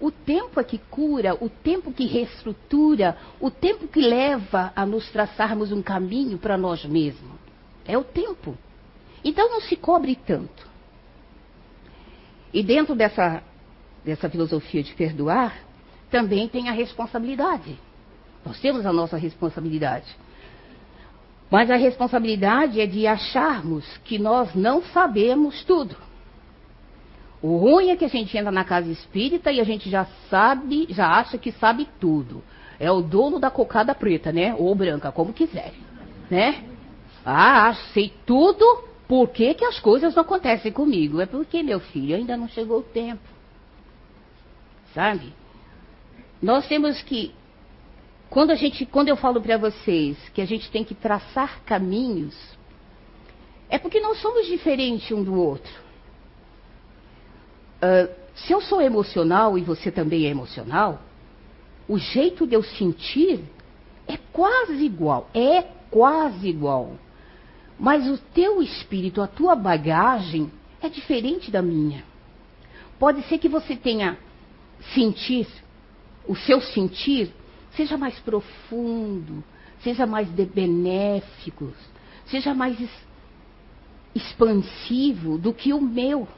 O 0.01 0.11
tempo 0.11 0.59
é 0.59 0.65
que 0.65 0.79
cura, 0.79 1.35
o 1.41 1.49
tempo 1.49 1.93
que 1.93 2.05
reestrutura, 2.05 3.17
o 3.41 3.51
tempo 3.51 3.87
que 3.87 4.01
leva 4.01 4.73
a 4.75 4.85
nos 4.85 5.09
traçarmos 5.11 5.73
um 5.73 5.83
caminho 5.83 6.37
para 6.37 6.59
nós 6.59 6.85
mesmos. 6.85 7.39
É 7.87 7.97
o 7.97 8.05
tempo. 8.05 8.57
Então 9.25 9.49
não 9.49 9.61
se 9.61 9.77
cobre 9.77 10.17
tanto. 10.17 10.69
E 12.53 12.63
dentro 12.63 12.95
dessa, 12.95 13.43
dessa 14.05 14.29
filosofia 14.29 14.83
de 14.83 14.95
perdoar, 14.95 15.57
também 16.11 16.49
tem 16.49 16.69
a 16.69 16.73
responsabilidade. 16.73 17.79
Nós 18.45 18.61
temos 18.61 18.85
a 18.85 18.93
nossa 18.93 19.17
responsabilidade. 19.17 20.07
Mas 21.51 21.71
a 21.71 21.77
responsabilidade 21.77 22.81
é 22.81 22.87
de 22.87 23.07
acharmos 23.07 23.85
que 24.05 24.19
nós 24.19 24.55
não 24.55 24.83
sabemos 24.83 25.65
tudo. 25.65 25.97
O 27.41 27.57
ruim 27.57 27.91
é 27.91 27.97
que 27.97 28.05
a 28.05 28.09
gente 28.09 28.37
entra 28.37 28.51
na 28.51 28.65
casa 28.65 28.91
espírita 28.91 29.53
e 29.53 29.61
a 29.61 29.65
gente 29.65 29.91
já 29.91 30.07
sabe, 30.31 30.87
já 30.91 31.09
acha 31.09 31.37
que 31.37 31.53
sabe 31.53 31.87
tudo. 32.01 32.43
É 32.81 32.91
o 32.91 33.01
dono 33.01 33.39
da 33.39 33.51
cocada 33.51 33.95
preta, 33.95 34.33
né? 34.33 34.55
Ou 34.59 34.75
branca, 34.75 35.13
como 35.13 35.33
quiser. 35.33 35.73
Né? 36.31 36.65
Ah, 37.25 37.75
sei 37.93 38.13
tudo, 38.27 38.65
por 39.07 39.29
que, 39.29 39.55
que 39.55 39.65
as 39.65 39.79
coisas 39.79 40.15
não 40.15 40.23
acontecem 40.23 40.73
comigo? 40.73 41.21
É 41.21 41.27
porque, 41.27 41.63
meu 41.63 41.81
filho, 41.81 42.17
ainda 42.17 42.37
não 42.37 42.49
chegou 42.49 42.79
o 42.79 42.83
tempo. 42.83 43.34
Sabe? 44.95 45.33
Nós 46.41 46.67
temos 46.69 47.03
que 47.03 47.35
quando, 48.31 48.51
a 48.51 48.55
gente, 48.55 48.85
quando 48.87 49.09
eu 49.09 49.17
falo 49.17 49.41
para 49.41 49.57
vocês 49.57 50.17
que 50.35 50.41
a 50.41 50.45
gente 50.45 50.71
tem 50.71 50.83
que 50.83 50.95
traçar 50.95 51.61
caminhos, 51.65 52.35
é 53.69 53.79
porque 53.79 54.01
nós 54.01 54.21
somos 54.21 54.47
diferentes 54.47 55.11
um 55.13 55.23
do 55.23 55.35
outro. 55.35 55.73
Uh, 57.77 58.13
se 58.35 58.53
eu 58.53 58.61
sou 58.61 58.81
emocional 58.81 59.57
e 59.57 59.63
você 59.63 59.91
também 59.91 60.27
é 60.27 60.31
emocional, 60.31 61.01
o 61.89 61.99
jeito 61.99 62.47
de 62.47 62.55
eu 62.55 62.63
sentir 62.63 63.45
é 64.09 64.17
quase 64.33 64.85
igual. 64.85 65.29
É 65.33 65.63
quase 65.91 66.49
igual. 66.49 66.95
Mas 67.79 68.09
o 68.09 68.19
teu 68.19 68.63
espírito, 68.63 69.23
a 69.23 69.27
tua 69.27 69.55
bagagem 69.55 70.51
é 70.81 70.89
diferente 70.89 71.51
da 71.51 71.63
minha. 71.63 72.05
Pode 72.99 73.23
ser 73.29 73.39
que 73.39 73.49
você 73.49 73.77
tenha 73.77 74.19
sentir, 74.93 75.47
o 76.27 76.35
seu 76.35 76.61
sentir 76.61 77.33
seja 77.77 77.97
mais 77.97 78.19
profundo, 78.21 79.43
seja 79.81 80.07
mais 80.07 80.29
benéfico, 80.29 81.73
seja 82.27 82.55
mais 82.55 82.79
expansivo 84.15 85.39
do 85.39 85.53
que 85.53 85.73
o 85.73 85.81
meu. 85.81 86.29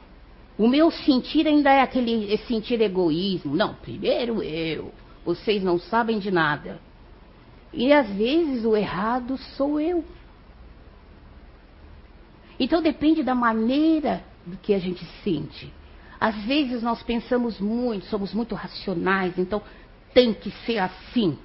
O 0.57 0.67
meu 0.67 0.89
sentir 0.89 1.47
ainda 1.47 1.71
é 1.71 1.81
aquele 1.81 2.35
sentir 2.39 2.81
egoísmo. 2.81 3.55
Não, 3.55 3.75
primeiro 3.75 4.41
eu. 4.41 4.91
Vocês 5.23 5.63
não 5.63 5.79
sabem 5.79 6.17
de 6.17 6.31
nada. 6.31 6.79
E 7.71 7.93
às 7.93 8.09
vezes 8.09 8.65
o 8.65 8.75
errado 8.75 9.37
sou 9.55 9.79
eu. 9.79 10.03
Então 12.59 12.81
depende 12.81 13.21
da 13.21 13.35
maneira 13.35 14.23
do 14.45 14.57
que 14.57 14.73
a 14.73 14.79
gente 14.79 15.05
sente. 15.23 15.71
Às 16.19 16.35
vezes 16.45 16.81
nós 16.81 17.03
pensamos 17.03 17.59
muito, 17.59 18.05
somos 18.05 18.33
muito 18.33 18.55
racionais, 18.55 19.37
então 19.37 19.61
tem 20.13 20.33
que 20.33 20.49
ser 20.65 20.79
assim. 20.79 21.37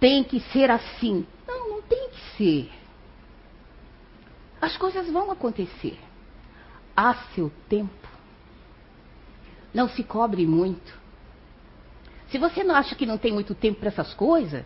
Tem 0.00 0.24
que 0.24 0.40
ser 0.40 0.70
assim. 0.70 1.24
Não, 1.46 1.70
não 1.70 1.82
tem 1.82 2.08
que 2.10 2.36
ser. 2.36 2.70
As 4.60 4.76
coisas 4.76 5.08
vão 5.10 5.30
acontecer. 5.30 5.98
Há 6.96 7.14
seu 7.34 7.50
tempo. 7.68 8.08
Não 9.72 9.88
se 9.88 10.02
cobre 10.02 10.46
muito. 10.46 11.00
Se 12.28 12.38
você 12.38 12.64
não 12.64 12.74
acha 12.74 12.94
que 12.94 13.06
não 13.06 13.18
tem 13.18 13.32
muito 13.32 13.54
tempo 13.54 13.80
para 13.80 13.88
essas 13.88 14.12
coisas, 14.14 14.64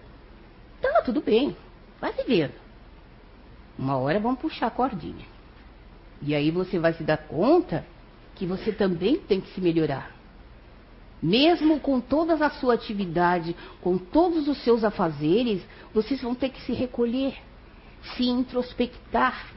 tá 0.81 1.03
tudo 1.03 1.21
bem. 1.21 1.57
Vai 2.01 2.13
vivendo. 2.13 2.55
Uma 3.79 3.97
hora 3.97 4.19
vão 4.19 4.35
puxar 4.35 4.69
a 4.69 4.71
cordinha. 4.71 5.27
E 6.23 6.35
aí 6.35 6.51
você 6.51 6.79
vai 6.79 6.95
se 6.95 7.05
dar 7.05 7.19
conta 7.19 7.85
que 8.37 8.47
você 8.47 8.71
também 8.71 9.17
tem 9.17 9.41
que 9.41 9.53
se 9.53 9.61
melhorar. 9.61 10.15
Mesmo 11.23 11.81
com 11.81 12.01
toda 12.01 12.35
a 12.35 12.51
sua 12.51 12.75
atividade, 12.75 13.57
com 13.81 13.97
todos 13.99 14.47
os 14.47 14.63
seus 14.63 14.85
afazeres, 14.85 15.63
vocês 15.93 16.21
vão 16.23 16.35
ter 16.35 16.51
que 16.51 16.61
se 16.61 16.73
recolher, 16.73 17.35
se 18.15 18.29
introspectar, 18.29 19.51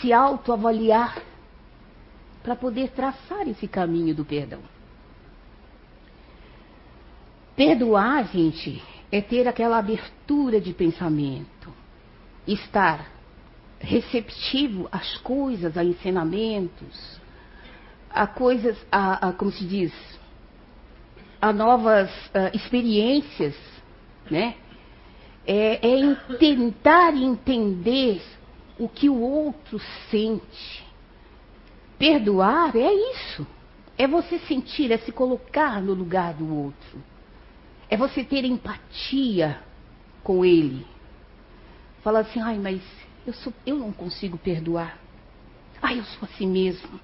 se 0.00 0.12
autoavaliar, 0.12 1.20
para 2.42 2.54
poder 2.54 2.90
traçar 2.90 3.46
esse 3.48 3.66
caminho 3.66 4.14
do 4.14 4.24
perdão. 4.24 4.60
Perdoar, 7.56 8.24
gente, 8.28 8.82
é 9.10 9.20
ter 9.20 9.48
aquela 9.48 9.78
abertura 9.78 10.60
de 10.60 10.72
pensamento, 10.72 11.72
estar 12.46 13.10
receptivo 13.80 14.88
às 14.90 15.18
coisas, 15.18 15.76
a 15.76 15.84
ensinamentos, 15.84 17.20
a 18.18 18.26
coisas, 18.26 18.76
a, 18.90 19.28
a 19.28 19.32
como 19.32 19.52
se 19.52 19.64
diz, 19.64 19.92
a 21.40 21.52
novas 21.52 22.10
experiências, 22.52 23.54
né? 24.28 24.56
É, 25.46 25.78
é 25.86 26.14
tentar 26.36 27.14
entender 27.14 28.20
o 28.76 28.88
que 28.88 29.08
o 29.08 29.20
outro 29.20 29.80
sente. 30.10 30.84
Perdoar 31.96 32.76
é 32.76 32.92
isso. 32.92 33.46
É 33.96 34.08
você 34.08 34.40
sentir, 34.40 34.90
é 34.90 34.98
se 34.98 35.12
colocar 35.12 35.80
no 35.80 35.94
lugar 35.94 36.34
do 36.34 36.52
outro. 36.52 37.02
É 37.88 37.96
você 37.96 38.24
ter 38.24 38.44
empatia 38.44 39.60
com 40.24 40.44
ele. 40.44 40.84
Fala 42.02 42.20
assim, 42.20 42.40
ai, 42.40 42.58
mas 42.58 42.82
eu, 43.24 43.32
sou, 43.32 43.52
eu 43.64 43.78
não 43.78 43.92
consigo 43.92 44.36
perdoar. 44.36 44.98
Ai, 45.80 46.00
eu 46.00 46.04
sou 46.04 46.28
assim 46.28 46.48
mesmo. 46.48 47.00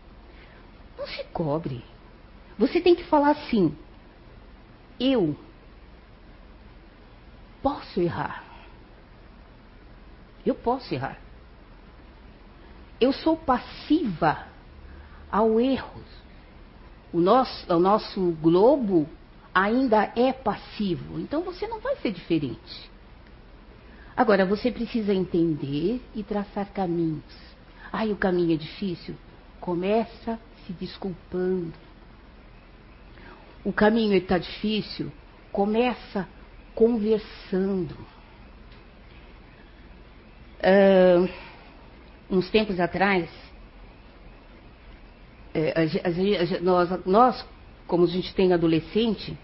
Não 0.98 1.06
se 1.06 1.24
cobre. 1.24 1.84
Você 2.58 2.80
tem 2.80 2.94
que 2.94 3.04
falar 3.04 3.30
assim, 3.30 3.76
eu 4.98 5.36
posso 7.62 8.00
errar. 8.00 8.44
Eu 10.44 10.54
posso 10.54 10.94
errar. 10.94 11.18
Eu 13.00 13.12
sou 13.12 13.36
passiva 13.36 14.46
ao 15.30 15.58
erro. 15.60 16.00
O 17.12 17.20
nosso, 17.20 17.72
o 17.72 17.78
nosso 17.78 18.20
globo 18.40 19.08
ainda 19.54 20.12
é 20.16 20.32
passivo. 20.32 21.18
Então 21.18 21.42
você 21.42 21.66
não 21.66 21.80
vai 21.80 21.96
ser 21.96 22.12
diferente. 22.12 22.90
Agora, 24.16 24.46
você 24.46 24.70
precisa 24.70 25.12
entender 25.12 26.00
e 26.14 26.22
traçar 26.22 26.72
caminhos. 26.72 27.24
Ai, 27.92 28.12
o 28.12 28.16
caminho 28.16 28.54
é 28.54 28.56
difícil. 28.56 29.16
Começa 29.60 30.38
se 30.66 30.72
desculpando. 30.72 31.72
O 33.64 33.72
caminho 33.72 34.14
está 34.14 34.38
difícil. 34.38 35.10
Começa 35.50 36.28
conversando. 36.74 37.96
Uh, 40.60 41.28
uns 42.30 42.50
tempos 42.50 42.80
atrás, 42.80 43.28
é, 45.52 45.72
a, 45.72 46.08
a, 46.08 46.60
nós, 46.60 47.06
nós, 47.06 47.46
como 47.86 48.04
a 48.04 48.08
gente 48.08 48.34
tem 48.34 48.52
adolescente, 48.52 49.36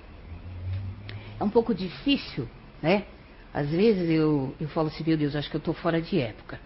é 1.38 1.44
um 1.44 1.50
pouco 1.50 1.74
difícil, 1.74 2.48
né? 2.82 3.04
Às 3.52 3.70
vezes 3.70 4.08
eu, 4.08 4.54
eu 4.60 4.68
falo 4.68 4.88
assim, 4.88 5.04
meu 5.06 5.16
Deus, 5.16 5.34
acho 5.34 5.50
que 5.50 5.56
eu 5.56 5.60
estou 5.60 5.74
fora 5.74 6.00
de 6.00 6.20
época. 6.20 6.60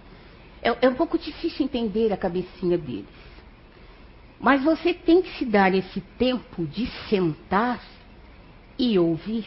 É, 0.63 0.87
é 0.87 0.89
um 0.89 0.95
pouco 0.95 1.19
difícil 1.19 1.65
entender 1.65 2.13
a 2.13 2.17
cabecinha 2.17 2.79
deles. 2.79 3.34
Mas 4.45 4.63
você 4.63 4.93
tem 4.93 5.23
que 5.23 5.39
se 5.39 5.47
dar 5.47 5.73
esse 5.73 6.03
tempo 6.19 6.67
de 6.67 6.87
sentar 7.09 7.83
e 8.79 8.99
ouvir. 8.99 9.47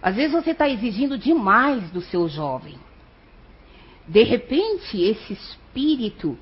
Às 0.00 0.16
vezes 0.16 0.32
você 0.32 0.52
está 0.52 0.66
exigindo 0.66 1.18
demais 1.18 1.90
do 1.90 2.00
seu 2.00 2.26
jovem. 2.26 2.78
De 4.08 4.22
repente, 4.22 4.98
esse 4.98 5.34
espírito 5.34 6.38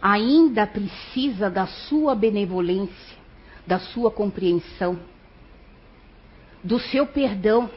ainda 0.00 0.68
precisa 0.68 1.50
da 1.50 1.66
sua 1.66 2.14
benevolência, 2.14 3.18
da 3.66 3.80
sua 3.80 4.08
compreensão, 4.08 4.96
do 6.62 6.78
seu 6.78 7.08
perdão. 7.08 7.68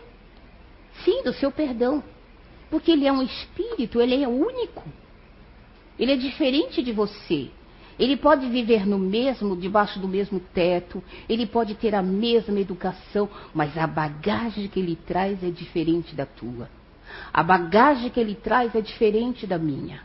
Sim, 1.03 1.23
do 1.23 1.33
seu 1.33 1.51
perdão. 1.51 2.03
Porque 2.69 2.91
ele 2.91 3.07
é 3.07 3.11
um 3.11 3.23
espírito, 3.23 3.99
ele 3.99 4.23
é 4.23 4.27
único. 4.27 4.87
Ele 5.97 6.11
é 6.11 6.15
diferente 6.15 6.83
de 6.83 6.91
você. 6.91 7.49
Ele 7.99 8.15
pode 8.15 8.47
viver 8.47 8.87
no 8.87 8.97
mesmo, 8.97 9.57
debaixo 9.57 9.99
do 9.99 10.07
mesmo 10.07 10.39
teto, 10.39 11.03
ele 11.27 11.45
pode 11.45 11.75
ter 11.75 11.93
a 11.93 12.01
mesma 12.01 12.57
educação, 12.57 13.29
mas 13.53 13.77
a 13.77 13.85
bagagem 13.85 14.69
que 14.69 14.79
ele 14.79 14.95
traz 14.95 15.43
é 15.43 15.49
diferente 15.49 16.15
da 16.15 16.25
tua. 16.25 16.69
A 17.33 17.43
bagagem 17.43 18.09
que 18.09 18.19
ele 18.19 18.35
traz 18.35 18.73
é 18.73 18.79
diferente 18.79 19.45
da 19.45 19.57
minha. 19.57 20.01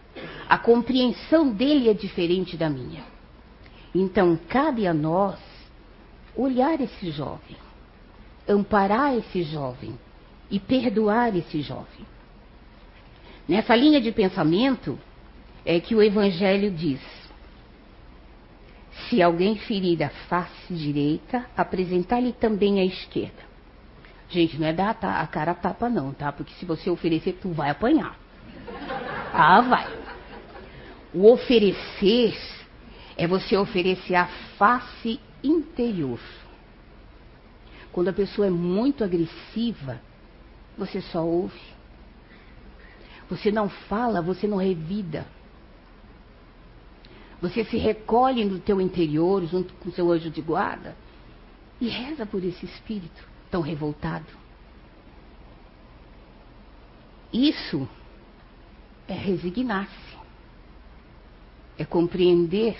A 0.48 0.58
compreensão 0.58 1.52
dele 1.52 1.88
é 1.88 1.94
diferente 1.94 2.56
da 2.56 2.68
minha. 2.68 3.04
Então, 3.94 4.36
cabe 4.48 4.88
a 4.88 4.92
nós 4.92 5.38
olhar 6.34 6.80
esse 6.80 7.12
jovem, 7.12 7.56
amparar 8.48 9.16
esse 9.16 9.44
jovem 9.44 9.96
e 10.50 10.58
perdoar 10.58 11.36
esse 11.36 11.60
jovem. 11.60 12.04
Nessa 13.46 13.76
linha 13.76 14.00
de 14.00 14.10
pensamento 14.10 14.98
é 15.64 15.78
que 15.78 15.94
o 15.94 16.02
Evangelho 16.02 16.70
diz: 16.72 17.00
se 19.08 19.22
alguém 19.22 19.56
ferir 19.56 20.02
a 20.02 20.08
face 20.08 20.72
direita, 20.72 21.46
apresentar-lhe 21.56 22.32
também 22.32 22.80
a 22.80 22.84
esquerda. 22.84 23.42
Gente, 24.28 24.58
não 24.58 24.66
é 24.66 24.72
dar 24.72 24.96
a 25.00 25.26
cara 25.26 25.54
tapa 25.54 25.88
não, 25.88 26.12
tá? 26.12 26.32
Porque 26.32 26.52
se 26.54 26.64
você 26.64 26.88
oferecer, 26.90 27.38
tu 27.40 27.50
vai 27.50 27.70
apanhar. 27.70 28.18
Ah, 29.32 29.60
vai. 29.60 29.86
O 31.12 31.30
oferecer 31.30 32.36
é 33.16 33.26
você 33.26 33.56
oferecer 33.56 34.14
a 34.14 34.26
face 34.58 35.20
interior. 35.42 36.20
Quando 37.92 38.08
a 38.08 38.12
pessoa 38.12 38.48
é 38.48 38.50
muito 38.50 39.04
agressiva, 39.04 40.00
você 40.76 41.00
só 41.00 41.24
ouve. 41.24 41.60
Você 43.30 43.52
não 43.52 43.68
fala, 43.68 44.20
você 44.20 44.46
não 44.46 44.56
revida. 44.56 45.26
Você 47.44 47.62
se 47.62 47.76
recolhe 47.76 48.42
no 48.42 48.58
teu 48.58 48.80
interior, 48.80 49.44
junto 49.44 49.74
com 49.74 49.90
o 49.90 49.92
seu 49.92 50.10
anjo 50.10 50.30
de 50.30 50.40
guarda, 50.40 50.96
e 51.78 51.90
reza 51.90 52.24
por 52.24 52.42
esse 52.42 52.64
espírito 52.64 53.22
tão 53.50 53.60
revoltado. 53.60 54.24
Isso 57.30 57.86
é 59.06 59.12
resignar-se, 59.12 60.16
é 61.76 61.84
compreender 61.84 62.78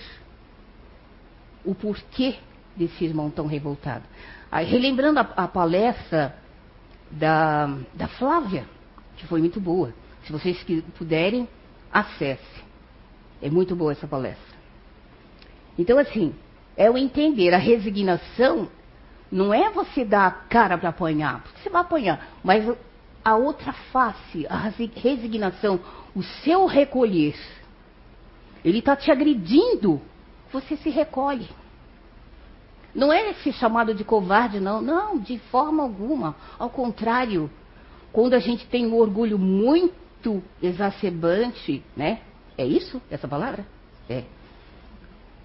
o 1.63 1.75
porquê 1.75 2.37
desse 2.75 3.05
irmão 3.05 3.29
tão 3.31 3.47
revoltado. 3.47 4.05
Aí, 4.51 4.65
relembrando 4.65 5.21
a, 5.21 5.31
a 5.37 5.47
palestra 5.47 6.39
da, 7.11 7.67
da 7.93 8.09
Flávia, 8.09 8.67
que 9.19 9.27
foi 9.27 9.41
muito 9.41 9.61
boa. 9.61 9.93
Se 10.25 10.33
vocês 10.33 10.65
puderem, 10.97 11.47
acesse. 11.93 12.65
É 13.43 13.51
muito 13.51 13.77
boa 13.77 13.93
essa 13.93 14.07
palestra. 14.07 14.54
Então, 15.79 15.99
assim, 15.99 16.35
é 16.77 16.91
o 16.91 16.97
entender. 16.97 17.53
A 17.55 17.59
resignação 17.59 18.69
não 19.31 19.53
é 19.53 19.71
você 19.71 20.05
dar 20.05 20.27
a 20.27 20.31
cara 20.31 20.79
para 20.79 20.91
apanhar, 20.91 21.43
porque 21.43 21.61
você 21.61 21.71
vai 21.71 21.83
apanhar, 21.83 22.29
mas 22.43 22.65
a 23.25 23.37
outra 23.37 23.73
face, 23.73 24.47
a 24.49 24.71
resignação, 24.95 25.81
o 26.15 26.23
seu 26.23 26.67
recolher. 26.67 27.35
Ele 28.65 28.79
está 28.79 28.95
te 28.95 29.11
agredindo, 29.11 30.01
você 30.53 30.77
se 30.77 30.91
recolhe. 30.91 31.49
Não 32.95 33.13
é 33.13 33.31
esse 33.31 33.53
chamado 33.53 33.93
de 33.93 34.05
covarde, 34.05 34.61
não. 34.61 34.81
Não, 34.81 35.19
de 35.19 35.39
forma 35.51 35.83
alguma. 35.83 36.37
Ao 36.59 36.71
contrário, 36.71 37.51
quando 38.13 38.35
a 38.35 38.39
gente 38.39 38.67
tem 38.67 38.87
um 38.87 38.95
orgulho 38.95 39.39
muito 39.39 40.43
exacerbante, 40.63 41.83
né? 41.97 42.21
É 42.57 42.65
isso? 42.65 43.03
Essa 43.11 43.27
palavra? 43.27 43.67
É. 44.09 44.23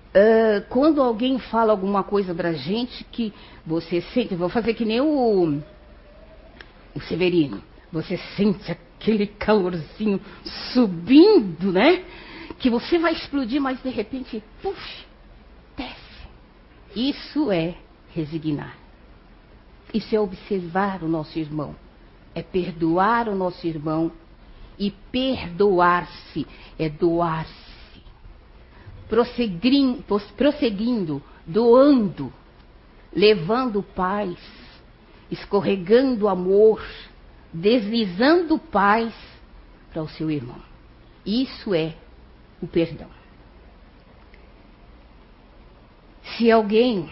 Uh, 0.09 0.65
quando 0.69 1.01
alguém 1.01 1.37
fala 1.37 1.71
alguma 1.71 2.03
coisa 2.03 2.33
pra 2.33 2.51
gente 2.51 3.03
que 3.11 3.31
você 3.63 4.01
sente, 4.01 4.33
vou 4.33 4.49
fazer 4.49 4.73
que 4.73 4.83
nem 4.83 4.99
o, 4.99 5.61
o 6.95 7.01
Severino, 7.01 7.61
você 7.91 8.17
sente 8.35 8.71
aquele 8.71 9.27
calorzinho 9.27 10.19
subindo, 10.73 11.71
né? 11.71 12.03
Que 12.57 12.71
você 12.71 12.97
vai 12.97 13.13
explodir, 13.13 13.61
mas 13.61 13.81
de 13.83 13.89
repente, 13.89 14.43
puxa, 14.63 15.05
desce. 15.77 16.27
Isso 16.95 17.51
é 17.51 17.75
resignar. 18.13 18.75
Isso 19.93 20.15
é 20.15 20.19
observar 20.19 21.03
o 21.03 21.07
nosso 21.07 21.37
irmão. 21.37 21.75
É 22.33 22.41
perdoar 22.41 23.29
o 23.29 23.35
nosso 23.35 23.65
irmão. 23.65 24.11
E 24.77 24.91
perdoar-se 25.11 26.47
é 26.79 26.89
doar-se 26.89 27.68
prosseguindo, 29.09 31.23
doando, 31.45 32.31
levando 33.11 33.81
paz, 33.81 34.37
escorregando 35.31 36.27
amor, 36.27 36.85
deslizando 37.51 38.59
paz 38.59 39.13
para 39.91 40.03
o 40.03 40.09
seu 40.09 40.29
irmão. 40.29 40.61
Isso 41.25 41.73
é 41.73 41.95
o 42.61 42.67
perdão. 42.67 43.09
Se 46.37 46.51
alguém 46.51 47.09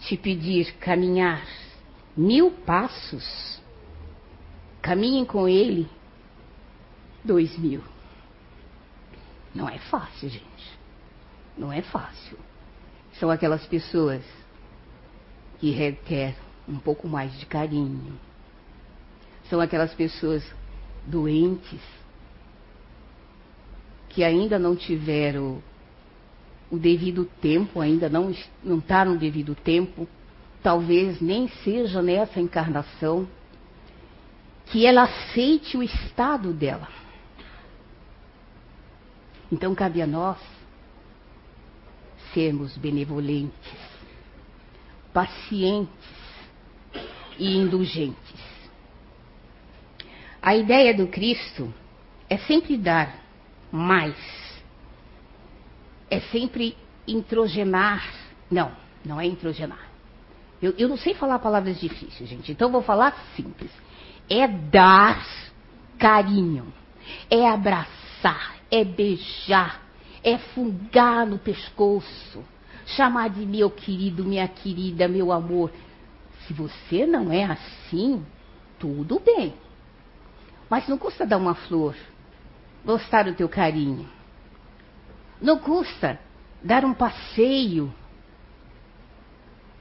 te 0.00 0.16
pedir 0.16 0.74
caminhar 0.74 1.46
mil 2.16 2.50
passos, 2.50 3.60
caminhem 4.82 5.24
com 5.24 5.48
ele 5.48 5.88
dois 7.24 7.56
mil. 7.56 7.82
Não 9.54 9.68
é 9.68 9.78
fácil, 9.78 10.28
gente. 10.28 10.73
Não 11.56 11.72
é 11.72 11.82
fácil. 11.82 12.38
São 13.18 13.30
aquelas 13.30 13.64
pessoas 13.66 14.22
que 15.58 15.70
requer 15.70 16.34
um 16.68 16.78
pouco 16.78 17.06
mais 17.06 17.32
de 17.38 17.46
carinho. 17.46 18.18
São 19.48 19.60
aquelas 19.60 19.94
pessoas 19.94 20.44
doentes 21.06 21.80
que 24.08 24.24
ainda 24.24 24.58
não 24.58 24.74
tiveram 24.76 25.62
o 26.70 26.78
devido 26.78 27.24
tempo, 27.40 27.80
ainda 27.80 28.08
não 28.08 28.34
não 28.62 28.78
está 28.78 29.04
no 29.04 29.18
devido 29.18 29.54
tempo, 29.54 30.08
talvez 30.62 31.20
nem 31.20 31.48
seja 31.48 32.00
nessa 32.02 32.40
encarnação. 32.40 33.28
que 34.66 34.86
ela 34.86 35.02
aceite 35.02 35.76
o 35.76 35.82
estado 35.82 36.52
dela. 36.52 36.88
Então 39.52 39.74
cabe 39.74 40.00
a 40.00 40.06
nós 40.06 40.38
sermos 42.34 42.76
benevolentes, 42.76 43.72
pacientes 45.12 45.88
e 47.38 47.56
indulgentes. 47.56 48.44
A 50.42 50.54
ideia 50.54 50.92
do 50.92 51.06
Cristo 51.06 51.72
é 52.28 52.36
sempre 52.36 52.76
dar 52.76 53.22
mais, 53.72 54.16
é 56.10 56.20
sempre 56.20 56.76
introgenar. 57.06 58.04
Não, 58.50 58.70
não 59.04 59.20
é 59.20 59.24
introgenar. 59.24 59.88
Eu, 60.60 60.74
eu 60.76 60.88
não 60.88 60.96
sei 60.96 61.14
falar 61.14 61.38
palavras 61.38 61.78
difíceis, 61.80 62.28
gente, 62.28 62.52
então 62.52 62.70
vou 62.70 62.82
falar 62.82 63.16
simples. 63.36 63.70
É 64.28 64.48
dar 64.48 65.24
carinho, 65.98 66.72
é 67.30 67.48
abraçar, 67.48 68.56
é 68.70 68.84
beijar, 68.84 69.82
é 70.24 70.38
fungar 70.38 71.26
no 71.26 71.38
pescoço, 71.38 72.42
chamar 72.86 73.28
de 73.28 73.44
meu 73.44 73.70
querido, 73.70 74.24
minha 74.24 74.48
querida, 74.48 75.06
meu 75.06 75.30
amor. 75.30 75.70
Se 76.46 76.54
você 76.54 77.06
não 77.06 77.30
é 77.30 77.44
assim, 77.44 78.24
tudo 78.78 79.20
bem. 79.20 79.54
Mas 80.68 80.88
não 80.88 80.96
custa 80.96 81.26
dar 81.26 81.36
uma 81.36 81.54
flor, 81.54 81.94
gostar 82.84 83.24
do 83.24 83.34
teu 83.34 83.48
carinho. 83.48 84.08
Não 85.40 85.58
custa 85.58 86.18
dar 86.62 86.84
um 86.84 86.94
passeio. 86.94 87.92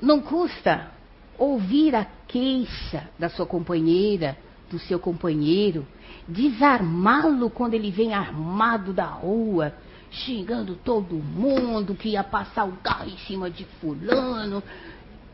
Não 0.01 0.19
custa 0.21 0.91
ouvir 1.37 1.95
a 1.95 2.05
queixa 2.27 3.09
da 3.17 3.29
sua 3.29 3.45
companheira, 3.45 4.37
do 4.69 4.79
seu 4.79 4.99
companheiro, 4.99 5.87
desarmá-lo 6.27 7.49
quando 7.49 7.75
ele 7.75 7.91
vem 7.91 8.13
armado 8.13 8.91
da 8.91 9.05
rua, 9.05 9.73
xingando 10.13 10.75
todo 10.75 11.15
mundo 11.15 11.95
que 11.95 12.09
ia 12.09 12.23
passar 12.23 12.65
o 12.65 12.77
carro 12.77 13.09
em 13.09 13.17
cima 13.17 13.49
de 13.49 13.65
fulano. 13.81 14.61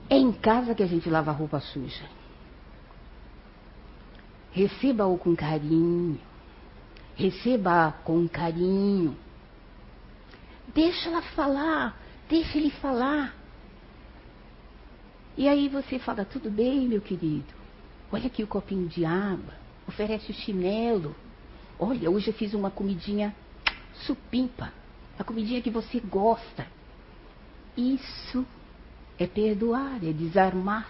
É 0.10 0.18
em 0.18 0.32
casa 0.32 0.74
que 0.74 0.82
a 0.82 0.88
gente 0.88 1.10
lava 1.10 1.32
a 1.32 1.34
roupa 1.34 1.60
suja. 1.60 2.06
Receba-o 4.52 5.18
com 5.18 5.36
carinho. 5.36 6.20
Receba-a 7.16 7.92
com 7.92 8.28
carinho. 8.28 9.16
Deixa 10.74 11.10
ela 11.10 11.22
falar, 11.22 12.00
deixa 12.30 12.58
ele 12.58 12.72
falar. 12.72 13.36
E 15.38 15.48
aí 15.48 15.68
você 15.68 16.00
fala, 16.00 16.26
tudo 16.26 16.50
bem, 16.50 16.88
meu 16.88 17.02
querido. 17.02 17.54
Olha 18.12 18.28
aqui 18.28 18.44
o 18.44 18.48
copinho 18.48 18.88
de 18.88 19.06
água. 19.06 19.54
Oferece 19.88 20.32
o 20.32 20.34
chinelo. 20.34 21.16
Olha, 21.78 22.10
hoje 22.10 22.30
eu 22.30 22.34
fiz 22.34 22.54
uma 22.54 22.72
comidinha 22.72 23.36
supimpa, 24.06 24.72
a 25.18 25.24
comidinha 25.24 25.62
que 25.62 25.70
você 25.70 26.00
gosta. 26.00 26.66
Isso 27.76 28.46
é 29.18 29.28
perdoar, 29.28 30.04
é 30.04 30.12
desarmar. 30.12 30.90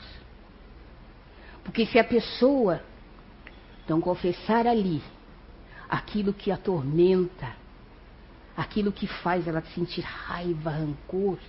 Porque 1.64 1.86
se 1.86 2.00
a 2.00 2.04
pessoa 2.04 2.82
não 3.88 4.00
confessar 4.00 4.68
ali 4.68 5.02
aquilo 5.90 6.34
que 6.34 6.52
atormenta, 6.52 7.56
aquilo 8.56 8.92
que 8.92 9.08
faz 9.08 9.48
ela 9.48 9.62
sentir 9.74 10.02
raiva, 10.02 10.70
rancor, 10.70 11.40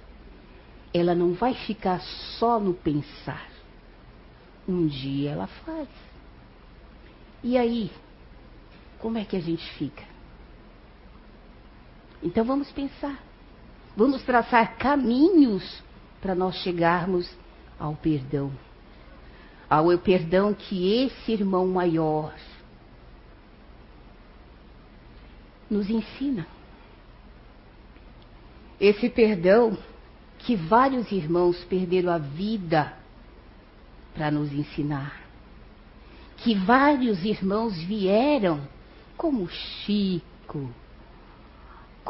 ela 0.93 1.15
não 1.15 1.35
vai 1.35 1.55
ficar 1.55 2.01
só 2.39 2.59
no 2.59 2.75
pensar. 2.75 3.49
Um 4.67 4.87
dia 4.87 5.33
ela 5.33 5.47
faz. 5.47 5.89
E 7.43 7.57
aí, 7.57 7.91
como 8.99 9.19
é 9.19 9.25
que 9.25 9.37
a 9.37 9.41
gente 9.41 9.69
fica? 9.75 10.05
Então 12.23 12.45
vamos 12.45 12.71
pensar. 12.71 13.19
Vamos 13.97 14.23
traçar 14.23 14.77
caminhos 14.77 15.83
para 16.21 16.35
nós 16.35 16.57
chegarmos 16.57 17.31
ao 17.79 17.95
perdão. 17.97 18.53
Ao 19.69 19.97
perdão 19.99 20.53
que 20.53 21.05
esse 21.05 21.33
irmão 21.33 21.67
maior 21.67 22.35
nos 25.71 25.89
ensina. 25.89 26.47
Esse 28.81 29.09
perdão 29.09 29.77
que 30.39 30.57
vários 30.57 31.13
irmãos 31.13 31.63
perderam 31.65 32.13
a 32.13 32.19
vida 32.19 32.95
para 34.15 34.31
nos 34.31 34.53
ensinar. 34.53 35.21
Que 36.39 36.55
vários 36.55 37.23
irmãos 37.25 37.79
vieram, 37.83 38.67
como 39.17 39.49
Chico, 39.49 40.71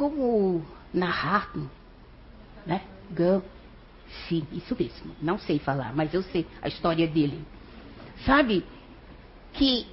como 0.00 0.64
Narrato, 0.94 1.68
né? 2.64 2.80
Gam. 3.10 3.42
Sim, 4.26 4.46
isso 4.50 4.74
mesmo. 4.74 5.14
Não 5.20 5.38
sei 5.38 5.58
falar, 5.58 5.94
mas 5.94 6.14
eu 6.14 6.22
sei 6.22 6.46
a 6.62 6.68
história 6.68 7.06
dele. 7.06 7.44
Sabe? 8.24 8.64
Que 9.52 9.86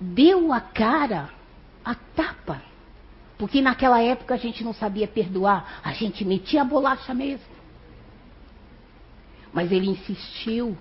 deu 0.00 0.50
a 0.54 0.60
cara, 0.62 1.28
a 1.84 1.94
tapa. 1.94 2.62
Porque 3.36 3.60
naquela 3.60 4.00
época 4.00 4.32
a 4.32 4.38
gente 4.38 4.64
não 4.64 4.72
sabia 4.72 5.06
perdoar, 5.06 5.82
a 5.84 5.92
gente 5.92 6.24
metia 6.24 6.62
a 6.62 6.64
bolacha 6.64 7.12
mesmo. 7.12 7.44
Mas 9.52 9.70
ele 9.70 9.90
insistiu 9.90 10.78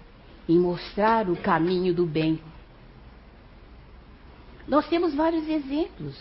em 0.47 0.58
mostrar 0.58 1.30
o 1.30 1.36
caminho 1.36 1.93
do 1.93 2.06
bem. 2.06 2.41
Nós 4.65 4.88
temos 4.88 5.13
vários 5.13 5.45
exemplos. 5.45 6.17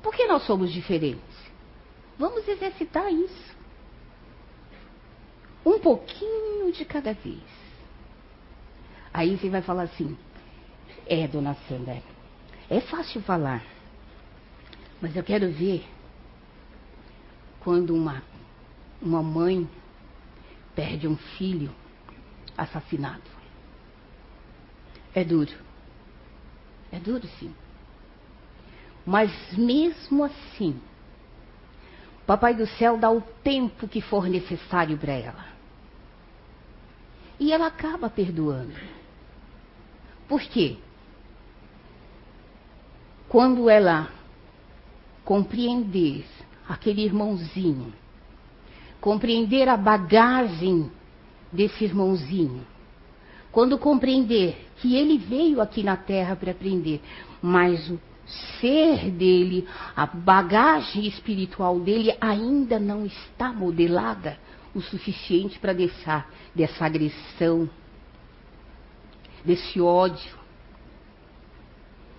Por 0.00 0.14
que 0.14 0.26
nós 0.26 0.44
somos 0.44 0.72
diferentes? 0.72 1.29
Vamos 2.20 2.46
exercitar 2.46 3.10
isso. 3.10 3.56
Um 5.64 5.78
pouquinho 5.78 6.70
de 6.70 6.84
cada 6.84 7.14
vez. 7.14 7.40
Aí 9.10 9.38
você 9.38 9.48
vai 9.48 9.62
falar 9.62 9.84
assim: 9.84 10.18
é, 11.06 11.26
dona 11.26 11.56
Sandra, 11.66 12.02
é 12.68 12.80
fácil 12.82 13.22
falar, 13.22 13.64
mas 15.00 15.16
eu 15.16 15.24
quero 15.24 15.50
ver 15.50 15.82
quando 17.60 17.94
uma, 17.94 18.22
uma 19.00 19.22
mãe 19.22 19.66
perde 20.74 21.08
um 21.08 21.16
filho 21.16 21.74
assassinado. 22.54 23.30
É 25.14 25.24
duro. 25.24 25.54
É 26.92 26.98
duro, 26.98 27.26
sim. 27.38 27.54
Mas 29.06 29.30
mesmo 29.56 30.22
assim, 30.22 30.78
Papai 32.30 32.54
do 32.54 32.64
céu 32.64 32.96
dá 32.96 33.10
o 33.10 33.20
tempo 33.20 33.88
que 33.88 34.00
for 34.00 34.28
necessário 34.28 34.96
para 34.96 35.12
ela. 35.12 35.46
E 37.40 37.52
ela 37.52 37.66
acaba 37.66 38.08
perdoando. 38.08 38.72
Por 40.28 40.40
quê? 40.40 40.76
Quando 43.28 43.68
ela 43.68 44.12
compreender 45.24 46.24
aquele 46.68 47.02
irmãozinho, 47.02 47.92
compreender 49.00 49.68
a 49.68 49.76
bagagem 49.76 50.88
desse 51.50 51.82
irmãozinho, 51.82 52.64
quando 53.50 53.76
compreender 53.76 54.68
que 54.76 54.94
ele 54.94 55.18
veio 55.18 55.60
aqui 55.60 55.82
na 55.82 55.96
terra 55.96 56.36
para 56.36 56.52
aprender, 56.52 57.02
mas 57.42 57.90
o 57.90 57.98
ser 58.60 59.10
dele, 59.10 59.66
a 59.94 60.06
bagagem 60.06 61.06
espiritual 61.06 61.80
dele 61.80 62.16
ainda 62.20 62.78
não 62.78 63.04
está 63.04 63.52
modelada 63.52 64.38
o 64.74 64.80
suficiente 64.80 65.58
para 65.58 65.72
deixar 65.72 66.30
dessa 66.54 66.84
agressão, 66.84 67.68
desse 69.44 69.80
ódio. 69.80 70.38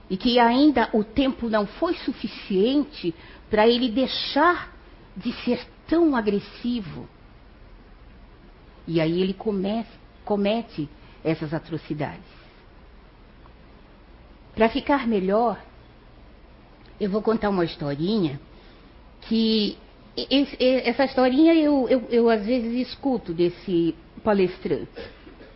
E 0.10 0.18
que 0.18 0.38
ainda 0.40 0.90
o 0.94 1.04
tempo 1.04 1.48
não 1.50 1.66
foi 1.66 1.96
suficiente 1.96 3.16
para 3.50 3.68
ele 3.68 3.90
deixar 3.90 4.74
de 5.16 5.32
ser 5.44 5.66
tão 5.88 6.16
agressivo. 6.16 7.08
E 8.86 9.00
aí 9.00 9.22
ele 9.22 9.34
comece, 9.34 9.90
comete 10.26 10.90
essas 11.24 11.54
atrocidades. 11.54 12.42
Para 14.54 14.68
ficar 14.68 15.08
melhor, 15.08 15.58
eu 17.02 17.10
vou 17.10 17.20
contar 17.24 17.50
uma 17.50 17.66
historinha 17.66 18.40
que 19.22 19.76
essa 20.86 21.06
historinha 21.06 21.56
eu, 21.56 21.90
eu, 21.90 22.08
eu 22.12 22.30
às 22.30 22.46
vezes 22.46 22.88
escuto 22.88 23.34
desse 23.34 23.96
palestrante. 24.24 25.02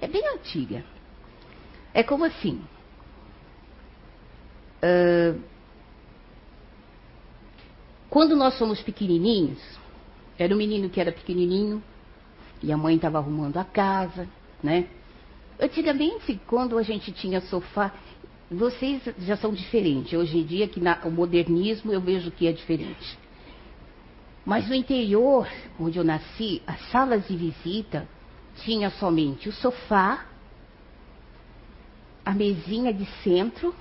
É 0.01 0.07
bem 0.07 0.23
antiga. 0.33 0.83
É 1.93 2.01
como 2.01 2.25
assim. 2.25 2.59
Uh, 4.81 5.39
quando 8.09 8.35
nós 8.35 8.57
somos 8.57 8.81
pequenininhos, 8.81 9.61
era 10.39 10.51
um 10.51 10.57
menino 10.57 10.89
que 10.89 10.99
era 10.99 11.11
pequenininho 11.11 11.83
e 12.63 12.71
a 12.71 12.77
mãe 12.77 12.95
estava 12.95 13.19
arrumando 13.19 13.57
a 13.57 13.63
casa, 13.63 14.27
né? 14.63 14.87
Antigamente, 15.59 16.41
quando 16.47 16.75
a 16.75 16.81
gente 16.81 17.11
tinha 17.11 17.39
sofá, 17.41 17.93
vocês 18.49 19.01
já 19.19 19.35
são 19.37 19.53
diferentes. 19.53 20.13
Hoje 20.13 20.37
em 20.37 20.43
dia, 20.43 20.67
que 20.67 20.79
na, 20.79 20.99
o 21.03 21.11
modernismo 21.11 21.91
eu 21.91 22.01
vejo 22.01 22.31
que 22.31 22.47
é 22.47 22.51
diferente. 22.51 23.17
Mas 24.45 24.67
no 24.67 24.75
interior, 24.75 25.47
onde 25.79 25.97
eu 25.97 26.03
nasci, 26.03 26.61
as 26.67 26.79
salas 26.91 27.27
de 27.27 27.35
visita 27.35 28.07
tinha 28.57 28.89
somente 28.91 29.49
o 29.49 29.51
sofá, 29.51 30.25
a 32.23 32.31
mesinha 32.31 32.93
de 32.93 33.05
centro, 33.23 33.73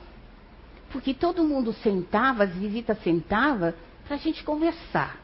porque 0.91 1.13
todo 1.13 1.45
mundo 1.45 1.73
sentava, 1.75 2.45
as 2.45 2.55
visitas 2.55 3.03
sentavam 3.03 3.75
para 4.07 4.17
a 4.17 4.19
gente 4.19 4.43
conversar. 4.43 5.21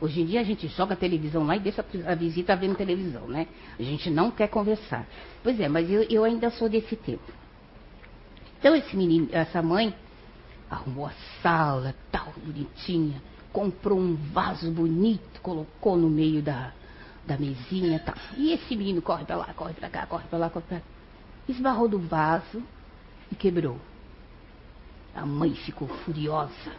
Hoje 0.00 0.20
em 0.20 0.26
dia 0.26 0.40
a 0.40 0.44
gente 0.44 0.66
joga 0.68 0.94
a 0.94 0.96
televisão 0.96 1.44
lá 1.44 1.56
e 1.56 1.60
deixa 1.60 1.84
a 2.06 2.14
visita 2.14 2.54
vendo 2.54 2.76
televisão, 2.76 3.28
né? 3.28 3.46
A 3.78 3.82
gente 3.82 4.10
não 4.10 4.30
quer 4.30 4.48
conversar. 4.48 5.06
Pois 5.42 5.58
é, 5.58 5.68
mas 5.68 5.90
eu, 5.90 6.02
eu 6.02 6.24
ainda 6.24 6.50
sou 6.50 6.68
desse 6.68 6.96
tempo. 6.96 7.32
Então 8.66 8.74
esse 8.74 8.96
menino, 8.96 9.28
essa 9.30 9.62
mãe 9.62 9.94
arrumou 10.68 11.06
a 11.06 11.12
sala, 11.40 11.94
tal, 12.10 12.32
bonitinha, 12.44 13.22
comprou 13.52 13.96
um 13.96 14.16
vaso 14.16 14.72
bonito, 14.72 15.40
colocou 15.40 15.96
no 15.96 16.10
meio 16.10 16.42
da, 16.42 16.72
da 17.24 17.38
mesinha, 17.38 18.00
tal. 18.00 18.16
E 18.36 18.52
esse 18.52 18.74
menino 18.74 19.00
corre 19.00 19.24
para 19.24 19.36
lá, 19.36 19.54
corre 19.54 19.72
para 19.72 19.88
cá, 19.88 20.04
corre 20.06 20.24
para 20.28 20.38
lá, 20.40 20.50
corre 20.50 20.64
para 20.66 20.80
cá. 20.80 20.86
Esbarrou 21.48 21.86
do 21.86 22.00
vaso 22.00 22.60
e 23.30 23.36
quebrou. 23.36 23.78
A 25.14 25.24
mãe 25.24 25.54
ficou 25.54 25.86
furiosa 25.86 26.72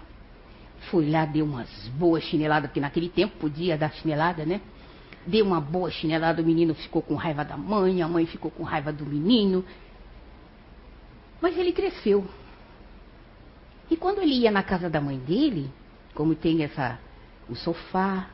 Fui 0.91 1.09
lá, 1.09 1.25
deu 1.25 1.45
umas 1.45 1.69
boas 1.97 2.21
chineladas, 2.25 2.69
porque 2.69 2.81
naquele 2.81 3.07
tempo 3.07 3.37
podia 3.39 3.77
dar 3.77 3.93
chinelada, 3.93 4.45
né? 4.45 4.59
Deu 5.25 5.45
uma 5.45 5.61
boa 5.61 5.89
chinelada, 5.89 6.41
o 6.41 6.45
menino 6.45 6.73
ficou 6.75 7.01
com 7.01 7.15
raiva 7.15 7.45
da 7.45 7.55
mãe, 7.55 8.01
a 8.01 8.09
mãe 8.09 8.25
ficou 8.25 8.51
com 8.51 8.63
raiva 8.63 8.91
do 8.91 9.05
menino. 9.05 9.63
Mas 11.41 11.57
ele 11.57 11.71
cresceu. 11.71 12.25
E 13.89 13.95
quando 13.95 14.21
ele 14.21 14.33
ia 14.33 14.51
na 14.51 14.63
casa 14.63 14.89
da 14.89 14.99
mãe 14.99 15.17
dele, 15.17 15.71
como 16.13 16.35
tem 16.35 16.63
essa 16.63 16.99
o 17.47 17.55
sofá, 17.55 18.29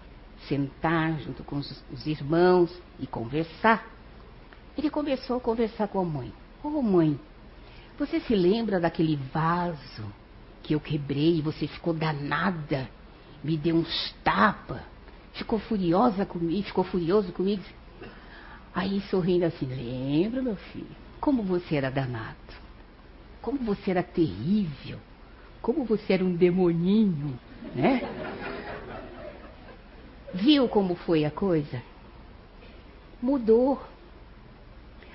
sentar 0.47 1.19
junto 1.19 1.43
com 1.43 1.57
os, 1.57 1.83
os 1.91 2.07
irmãos 2.07 2.75
e 2.99 3.05
conversar, 3.05 3.87
ele 4.77 4.89
começou 4.89 5.37
a 5.37 5.41
conversar 5.41 5.87
com 5.87 5.99
a 5.99 6.03
mãe. 6.03 6.33
Ô 6.63 6.69
oh, 6.69 6.81
mãe, 6.81 7.19
você 7.97 8.19
se 8.19 8.35
lembra 8.35 8.79
daquele 8.79 9.15
vaso 9.15 10.03
que 10.63 10.73
eu 10.73 10.79
quebrei, 10.79 11.41
você 11.41 11.67
ficou 11.67 11.93
danada, 11.93 12.89
me 13.43 13.57
deu 13.57 13.75
uns 13.75 14.15
tapas, 14.23 14.81
ficou 15.33 15.59
furiosa 15.59 16.25
comigo, 16.25 16.63
ficou 16.63 16.83
furioso 16.83 17.31
comigo. 17.31 17.61
Aí 18.73 19.01
sorrindo 19.01 19.45
assim, 19.45 19.65
lembra, 19.65 20.41
meu 20.41 20.55
filho, 20.55 20.87
como 21.19 21.43
você 21.43 21.75
era 21.75 21.91
danado, 21.91 22.62
como 23.43 23.59
você 23.59 23.91
era 23.91 24.01
terrível, 24.01 24.97
como 25.61 25.85
você 25.85 26.13
era 26.13 26.25
um 26.25 26.35
demoninho, 26.35 27.39
né? 27.75 28.01
Viu 30.33 30.67
como 30.67 30.95
foi 30.95 31.25
a 31.25 31.29
coisa? 31.29 31.83
Mudou. 33.21 33.79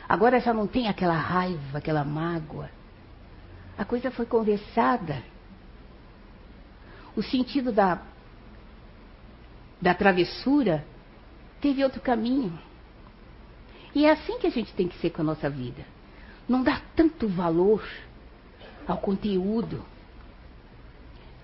Agora 0.08 0.38
já 0.38 0.54
não 0.54 0.68
tem 0.68 0.86
aquela 0.86 1.16
raiva, 1.16 1.78
aquela 1.78 2.04
mágoa. 2.04 2.70
A 3.76 3.84
coisa 3.84 4.12
foi 4.12 4.26
conversada 4.26 5.20
o 7.18 7.22
sentido 7.22 7.72
da, 7.72 8.00
da 9.82 9.92
travessura 9.92 10.86
teve 11.60 11.82
outro 11.82 12.00
caminho. 12.00 12.56
E 13.92 14.06
é 14.06 14.12
assim 14.12 14.38
que 14.38 14.46
a 14.46 14.50
gente 14.50 14.72
tem 14.72 14.86
que 14.86 14.96
ser 14.98 15.10
com 15.10 15.22
a 15.22 15.24
nossa 15.24 15.50
vida. 15.50 15.84
Não 16.48 16.62
dá 16.62 16.80
tanto 16.94 17.26
valor 17.26 17.82
ao 18.88 18.98
conteúdo. 18.98 19.84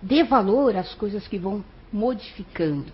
Dê 0.00 0.24
valor 0.24 0.76
às 0.76 0.94
coisas 0.94 1.28
que 1.28 1.38
vão 1.38 1.64
modificando. 1.92 2.92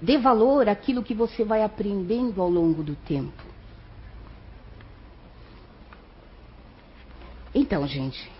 Dê 0.00 0.18
valor 0.18 0.68
àquilo 0.68 1.02
que 1.02 1.14
você 1.14 1.42
vai 1.42 1.62
aprendendo 1.62 2.40
ao 2.40 2.48
longo 2.48 2.82
do 2.82 2.94
tempo. 2.94 3.42
Então, 7.54 7.86
gente, 7.86 8.30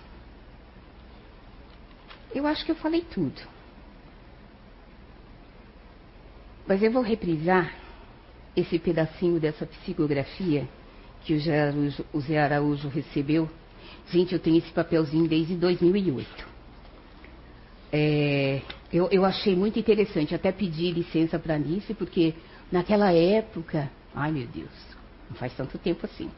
eu 2.34 2.46
acho 2.46 2.64
que 2.64 2.70
eu 2.70 2.76
falei 2.76 3.00
tudo. 3.00 3.40
Mas 6.66 6.82
eu 6.82 6.92
vou 6.92 7.02
reprisar 7.02 7.74
esse 8.54 8.78
pedacinho 8.78 9.40
dessa 9.40 9.64
psicografia 9.64 10.68
que 11.24 11.34
o 11.34 11.40
Zé 11.40 11.62
Araújo, 11.62 12.04
o 12.12 12.38
Araújo 12.38 12.88
recebeu. 12.88 13.48
Gente, 14.10 14.32
eu 14.32 14.38
tenho 14.38 14.58
esse 14.58 14.70
papelzinho 14.72 15.28
desde 15.28 15.54
2008. 15.56 16.56
É, 17.92 18.62
eu, 18.92 19.08
eu, 19.10 19.24
achei 19.24 19.54
muito 19.54 19.78
interessante, 19.78 20.34
até 20.34 20.52
pedi 20.52 20.90
licença 20.90 21.38
para 21.38 21.54
a 21.54 21.56
Anice, 21.56 21.94
porque 21.94 22.34
naquela 22.70 23.12
época, 23.12 23.90
ai 24.14 24.32
meu 24.32 24.46
Deus, 24.46 24.70
não 25.30 25.36
faz 25.36 25.54
tanto 25.54 25.78
tempo 25.78 26.04
assim 26.04 26.28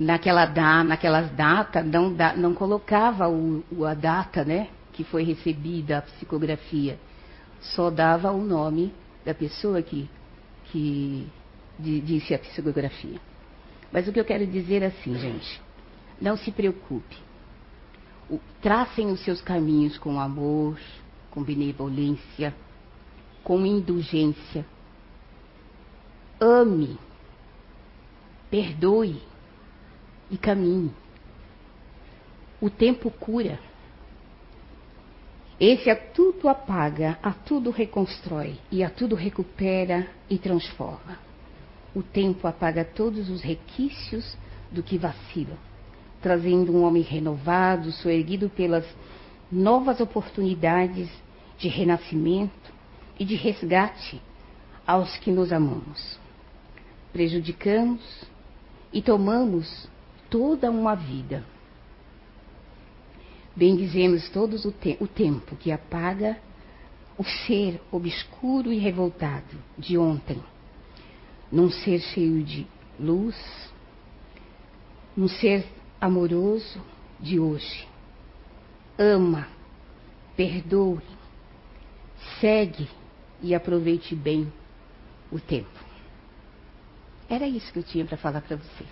naquela 0.00 0.46
da, 0.46 0.82
naquelas 0.82 1.30
datas 1.32 1.84
não, 1.84 2.12
da, 2.12 2.34
não 2.34 2.54
colocava 2.54 3.28
o, 3.28 3.62
o, 3.70 3.84
a 3.84 3.92
data 3.92 4.42
né, 4.42 4.68
que 4.94 5.04
foi 5.04 5.22
recebida 5.22 5.98
a 5.98 6.02
psicografia, 6.02 6.98
só 7.60 7.90
dava 7.90 8.32
o 8.32 8.42
nome 8.42 8.92
da 9.24 9.34
pessoa 9.34 9.82
que, 9.82 10.08
que 10.64 11.28
disse 11.78 12.32
a 12.32 12.38
psicografia. 12.38 13.20
Mas 13.92 14.08
o 14.08 14.12
que 14.12 14.18
eu 14.18 14.24
quero 14.24 14.46
dizer 14.46 14.82
é 14.82 14.86
assim, 14.86 15.14
gente, 15.18 15.60
não 16.20 16.36
se 16.36 16.52
preocupe. 16.52 17.16
O, 18.28 18.38
tracem 18.60 19.10
os 19.10 19.20
seus 19.24 19.40
caminhos 19.40 19.98
com 19.98 20.20
amor, 20.20 20.78
com 21.30 21.42
benevolência, 21.42 22.54
com 23.42 23.64
indulgência. 23.64 24.64
Ame, 26.40 26.98
perdoe, 28.50 29.20
e 30.30 30.38
caminhe. 30.38 30.92
O 32.60 32.70
tempo 32.70 33.10
cura. 33.10 33.58
Esse 35.58 35.90
a 35.90 35.96
tudo 35.96 36.48
apaga, 36.48 37.18
a 37.22 37.32
tudo 37.32 37.70
reconstrói 37.70 38.58
e 38.70 38.82
a 38.82 38.88
tudo 38.88 39.14
recupera 39.14 40.08
e 40.28 40.38
transforma. 40.38 41.18
O 41.94 42.02
tempo 42.02 42.46
apaga 42.46 42.84
todos 42.84 43.28
os 43.28 43.42
requisitos 43.42 44.36
do 44.70 44.82
que 44.82 44.96
vacila, 44.96 45.58
trazendo 46.22 46.72
um 46.72 46.84
homem 46.84 47.02
renovado, 47.02 47.92
soerguido 47.92 48.48
pelas 48.48 48.84
novas 49.50 50.00
oportunidades 50.00 51.08
de 51.58 51.68
renascimento 51.68 52.72
e 53.18 53.24
de 53.24 53.34
resgate 53.34 54.20
aos 54.86 55.16
que 55.18 55.30
nos 55.30 55.52
amamos. 55.52 56.18
Prejudicamos 57.12 58.00
e 58.92 59.02
tomamos 59.02 59.88
toda 60.28 60.70
uma 60.70 60.94
vida. 60.94 61.44
Bendizemos 63.54 64.28
todos 64.30 64.64
o, 64.64 64.72
te 64.72 64.96
o 65.00 65.06
tempo 65.06 65.56
que 65.56 65.72
apaga 65.72 66.38
o 67.18 67.24
ser 67.24 67.80
obscuro 67.90 68.72
e 68.72 68.78
revoltado 68.78 69.56
de 69.76 69.98
ontem, 69.98 70.42
num 71.52 71.70
ser 71.70 72.00
cheio 72.00 72.42
de 72.42 72.66
luz, 72.98 73.36
num 75.14 75.28
ser 75.28 75.66
amoroso 76.00 76.80
de 77.18 77.38
hoje. 77.38 77.86
Ama, 78.98 79.46
perdoe, 80.36 81.02
segue 82.40 82.88
e 83.42 83.54
aproveite 83.54 84.14
bem 84.14 84.52
o 85.30 85.38
tempo. 85.38 85.68
Era 87.28 87.46
isso 87.46 87.72
que 87.72 87.78
eu 87.78 87.82
tinha 87.82 88.04
para 88.04 88.16
falar 88.16 88.40
para 88.40 88.56
vocês. 88.56 88.90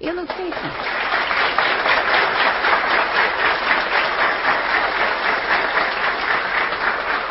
Eu 0.00 0.14
não 0.14 0.26
sei 0.26 0.50
se. 0.50 1.23